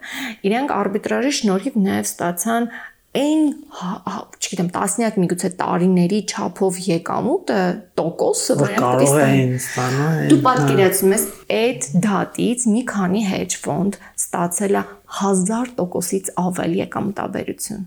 [0.46, 2.70] իրանք արբիտրաժի շնորհիվ նաև ստացան
[3.18, 7.60] այն, հա, հա, չգիտեմ, տասնյակ միգուցե տարիների չափով եկամուտը
[7.98, 11.26] տոկոսը, որ կարող էին ստանալ։ Դու պատկերացնում ես
[11.58, 14.84] այդ դատից մի քանի hedge fund ստացել է
[15.18, 17.86] 1000%-ից ավել եկամտաբերություն։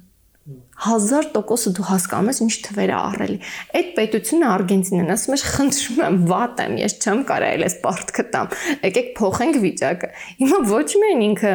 [0.82, 3.36] 1000%-ը դու հասկանում ես ինչ թվեր է առելի։
[3.78, 8.56] Այդ պետությունը Արգենտինան ասում է, խնդրում եմ, վատ եմ, ես չեմ կարա այս պարտքը տամ։
[8.90, 10.10] Եկեք փոխենք վիճակը։
[10.42, 11.54] Հիմա ոչ միայն ինքը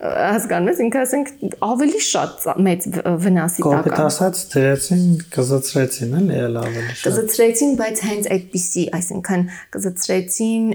[0.00, 1.30] հասկանում ես ինքը ասենք
[1.66, 2.84] ավելի շատ մեծ
[3.20, 5.02] վնասի տակ կոպիտ ասած դրեցին
[5.34, 9.44] կզծրեցին էլի էլ ավելի շատ կզծրեցին բայց հենց այդպիսի այսինքն
[9.76, 10.70] կզծրեցին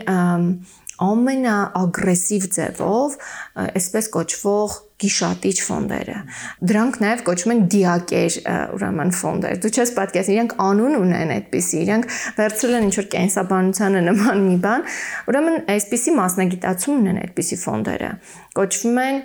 [1.04, 3.16] ամենաագրեսիվ ձևով
[3.66, 6.18] այսպես կոչվող գիշատիչ ֆոնդերը։
[6.72, 8.38] Դրանք նաև կոչվում են դիակեր,
[8.78, 12.08] ուրեմն ֆոնդեր։ Դու չես պատկերացնի, իրենք անուն ունեն այդպիսի, իրենք
[12.40, 14.88] վերցրել են ինչ-որ կենսաբանությանը նման մի բան,
[15.34, 18.12] ուրեմն այսպիսի մասնագիտացում ունեն այդպիսի ֆոնդերը։
[18.56, 19.22] Կոչվում են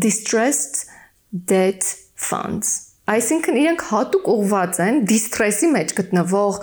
[0.00, 0.86] distressed
[1.30, 1.84] debt
[2.16, 6.58] funds Այսինքն իրենք հատուկ ուղված են դիստրեսի մեջ գտնվող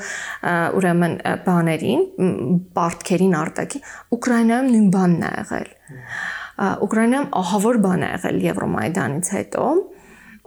[0.80, 1.12] ուրեմն
[1.46, 2.06] բաներին,
[2.78, 3.82] պարտքերին արտակի
[4.18, 5.70] Ուկրաինայում նույն բանն է եղել։
[6.88, 9.68] Ուկրաինայում ահավոր բան է եղել Եվրոմայդանից հետո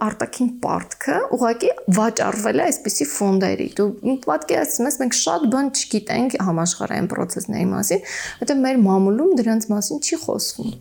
[0.05, 7.07] արտաքին պարտքը ուղղակի վաճառվել է այսպիսի ֆոնդերի։ Դու պատկերացնում ես, մենք շատ բան չգիտենք համաշխարհային
[7.15, 8.03] process-ների մասին,
[8.43, 10.75] որտեղ մեր մամուլում դրանց մասին չի խոսվում։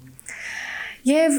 [1.04, 1.34] Եվ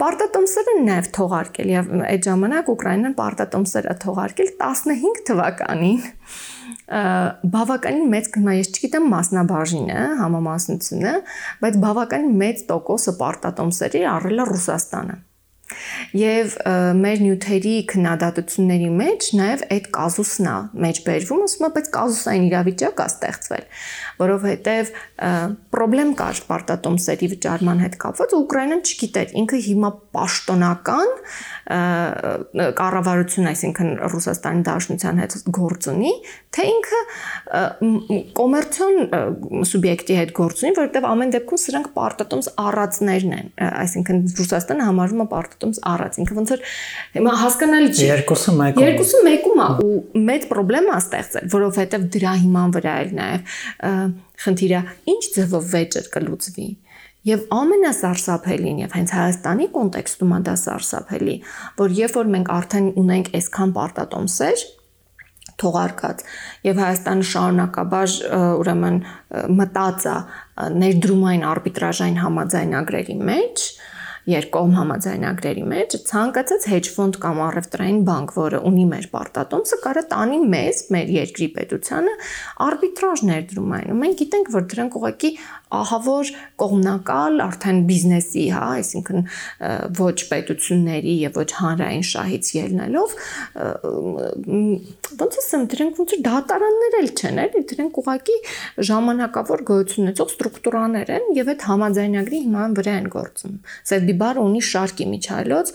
[0.00, 6.00] պարտատոմսերը նաև թողարկել եւ այդ ժամանակ Ուկրաինան պարտատոմսերը թողարկել 15 թվականին
[7.54, 11.14] բավականին մեծ հիմա ես չգիտեմ մասնաբաժինը, համամասնությունը,
[11.62, 15.16] բայց բավականին մեծ տոկոսը պարտատոմսերի առել է Ռուսաստանը։
[16.14, 16.56] Եվ
[17.00, 23.00] մեր նյութերի քննադատությունների մեջ նաև այդ կազուսն է մեջ բերվում, ասում եմ, բայց կազուսային իրավիճակ
[23.00, 23.64] է ստեղծվել,
[24.20, 24.92] որովհետև
[26.04, 31.12] խնդրեմ կար պարտատոմսերի վճարման հետ կապված, Ուկրաինան չգիտեր, ինքը հիմա պաշտոնական
[32.78, 36.12] կառավարություն, այսինքն Ռուսաստանի Դաշնության հետ գործ ունի,
[36.54, 37.00] թե ինքը
[38.38, 45.24] կոմերցիոն սուբյեկտի հետ գործ ունի, որովհետև ամեն դեպքում սրանք պարտատոմս առածներն են, այսինքն Ռուսաստանը համարվում
[45.24, 45.28] է
[45.64, 46.62] պարտատոմս առած, ինքը ոնց որ
[47.14, 52.32] հիմա հասկանալի չի։ Երկուսը մեկում։ Երկուսը մեկում է ու մեծ խնդրեմ է ստեղծել, որովհետև դրա
[52.44, 53.52] հիման վրա էլ նաև
[54.44, 54.80] խնդիրը
[55.14, 56.70] ինչ ձևով վեճեր կլուծվի
[57.24, 61.36] Եվ ամենասարսափելին եւ հենց Հայաստանի կոնտեքստում է դա սարսափելի,
[61.78, 64.64] որ երբ որ մենք արդեն ունենք այսքան պարտատոմսեր,
[65.62, 66.22] թողարկած
[66.66, 68.14] եւ Հայաստանը շարունակաբար
[68.60, 69.00] ուրեմն
[69.60, 70.14] մտածա
[70.84, 73.66] ներդրումային արբիտրաժային համաձայնագրերի մեջ,
[74.30, 80.38] երկկողմ համաձայնագրերի մեջ ցանկացած hedge fund կամ առևտրային բանկ, որը ունի մեր պարտատոմսը, կարա տանի
[80.54, 82.14] մեզ, մեր երկրի պետությանը
[82.64, 85.30] արբիտրաժ ներդրումային։ Ու մենք գիտենք, որ դրանք ուղղակի
[85.74, 89.26] ահավոր կողմնակալ արդեն բիզնեսի, հա, այսինքն
[89.98, 93.14] ոչ պետությունների եւ ոչ հանրային շահից ելնելով
[95.14, 98.38] ոնց ասեմ, դրանք ոնց դատարաններ էլ չեն, էլի, դրանք ուղղակի
[98.90, 103.56] ժամանակավոր գոյություն ունեցող ստրուկտուրաներ են եւ այդ համաձայնագրի հիման վրա են գործում։
[103.90, 105.72] Սերդիբարը ունի շարք իմիջայլոց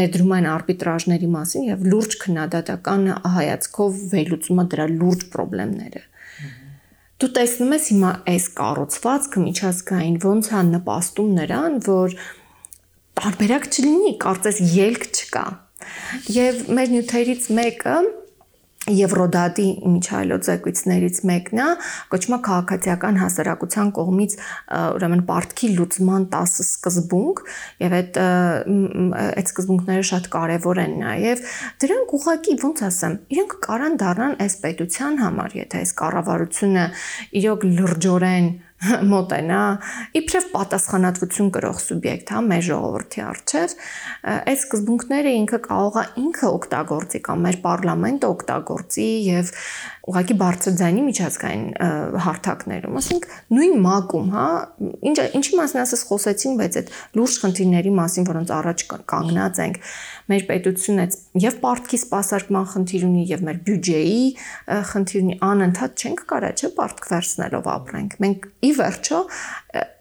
[0.00, 5.28] ներդրումային արբիտրաժների մասին եւ լուրջ քննադատական հայացքով վերլուծումը դրա լուրջ
[5.70, 6.02] խնդիրները
[7.20, 12.14] դու տեսնում ես հիմա այս կառուցվածքը միջազգային ոնց է նպաստում նրան, որ
[13.20, 15.44] տարբերակ չլինի, կարծես ելք չկա։
[16.36, 17.96] Եվ մեր նյութերից մեկը
[18.98, 21.68] Եվրոդատի միջայլոց զեկույցներից մեկն է,
[22.12, 24.36] կոչվում է քաղաքացիական հասարակության կողմից
[24.80, 27.44] ուրեմն պարտքի լուծման 10 սկզբունք,
[27.84, 31.44] եւ այդ այդ սկզբունքները շատ կարեւոր են նաեւ
[31.84, 36.88] դրանք ուղղակի ոնց ասեմ, իրենք կարան դառնան այս պետության համար, եթե այս կառավարությունը
[37.40, 38.50] իրոք լրջորեն
[39.12, 39.60] մոտենա
[40.16, 43.74] իբրև պատասխանատվություն կրող սուբյեկտ, հա, մեր ժողովրդի արչև,
[44.40, 49.52] այս սկզբունքները ինքը կարող է ինքը օգտագործի կամ մեր parlamento օգտագործի եւ
[50.10, 51.64] ուղղակի բարձր ձայնի միջազգային
[52.24, 54.46] հարթակներում, ասենք նույն մակում, հա,
[55.10, 56.90] ինչ ինչի մասին ասես խոսեցին, բայց այդ
[57.20, 59.78] լուրջ խնդիրների մասին, որոնց առաջ կանգնած ենք,
[60.30, 61.06] մեր պետությունը
[61.42, 64.20] եւ պարտքի սպասարկման խնդիր ունի եւ մեր բյուջեի
[64.90, 69.20] խնդիր ունի, անընդհատ չենք կարա չէ պարտք վերցնելով ապրենք։ Մենք ի վերջո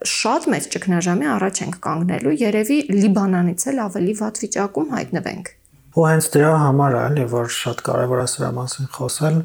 [0.10, 5.52] շատ մեծ ճգնաժամի առաջ ենք կանգնելու, երևի Լիբանանից էլ ավելի վատ վիճակում հայտնվենք։
[6.00, 9.38] Ու հենց դրա համար է, էլի, որ շատ կարևոր է սրա մասին խոսել,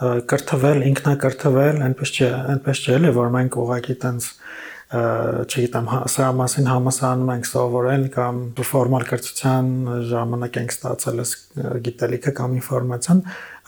[0.00, 4.28] կրթվել, ինքնակրթվել, այնպես չէ, այնպես չէ, էլի, որ մենք ուղղակի տենց
[4.90, 9.68] չգիտեմ, հա, սրա մասին համասարանում ենք սովորել կամ ֆորմալ կրթության
[10.10, 11.34] ժամանակ ենք ստացել այս
[11.86, 13.20] գիտելիքը կամ ինֆորմացիան,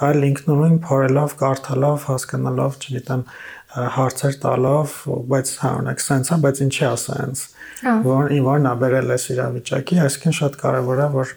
[0.08, 3.22] այլ ինքնուրույն փորելով, կարդալով, հասկանալով, չգիտեմ,
[3.72, 4.96] հարցեր տալով,
[5.30, 7.44] բայց հա օրինակ սենսա, բայց ինչի ասա հենց։
[7.82, 11.32] հա։ Որ ինվորն ա բերել այս իրավիճակի, այսինքն շատ կարևոր է, որ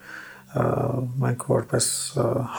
[0.55, 1.87] մենք որպես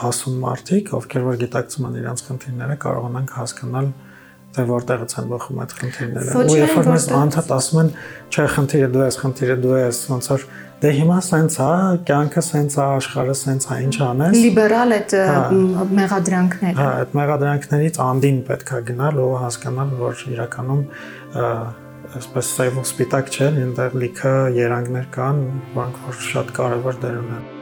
[0.01, 3.89] հասուն մարդիկ, ովքեր որ գիտակցում են իրենց խնդիրները, կարողանանք հասկանալ
[4.57, 7.89] թե որտեղից են բխում այդ խնդիրները։ Ու երբ որ մեզ անդադ ասում են,
[8.33, 10.45] չէ, խնդիրը դու ես, խնդիրը դու ես, ոնց որ
[10.81, 11.69] դե հիմա սենց է,
[12.07, 17.99] կյանքը սենց է, աշխարհը սենց է, ինչ անես։ Լիբերալ այդ հա։ մեղադրանքները։ Հա, այդ մեղադրանքներից
[18.07, 20.87] անդին պետքա գնալ ու հասկանալ, որ իրականում
[22.17, 25.45] այսպես սև ու սպիտակ չէ, այնտեղ լիքը երանգներ կան,
[25.75, 27.56] որոնք որ շատ կարևոր դեր ունեն։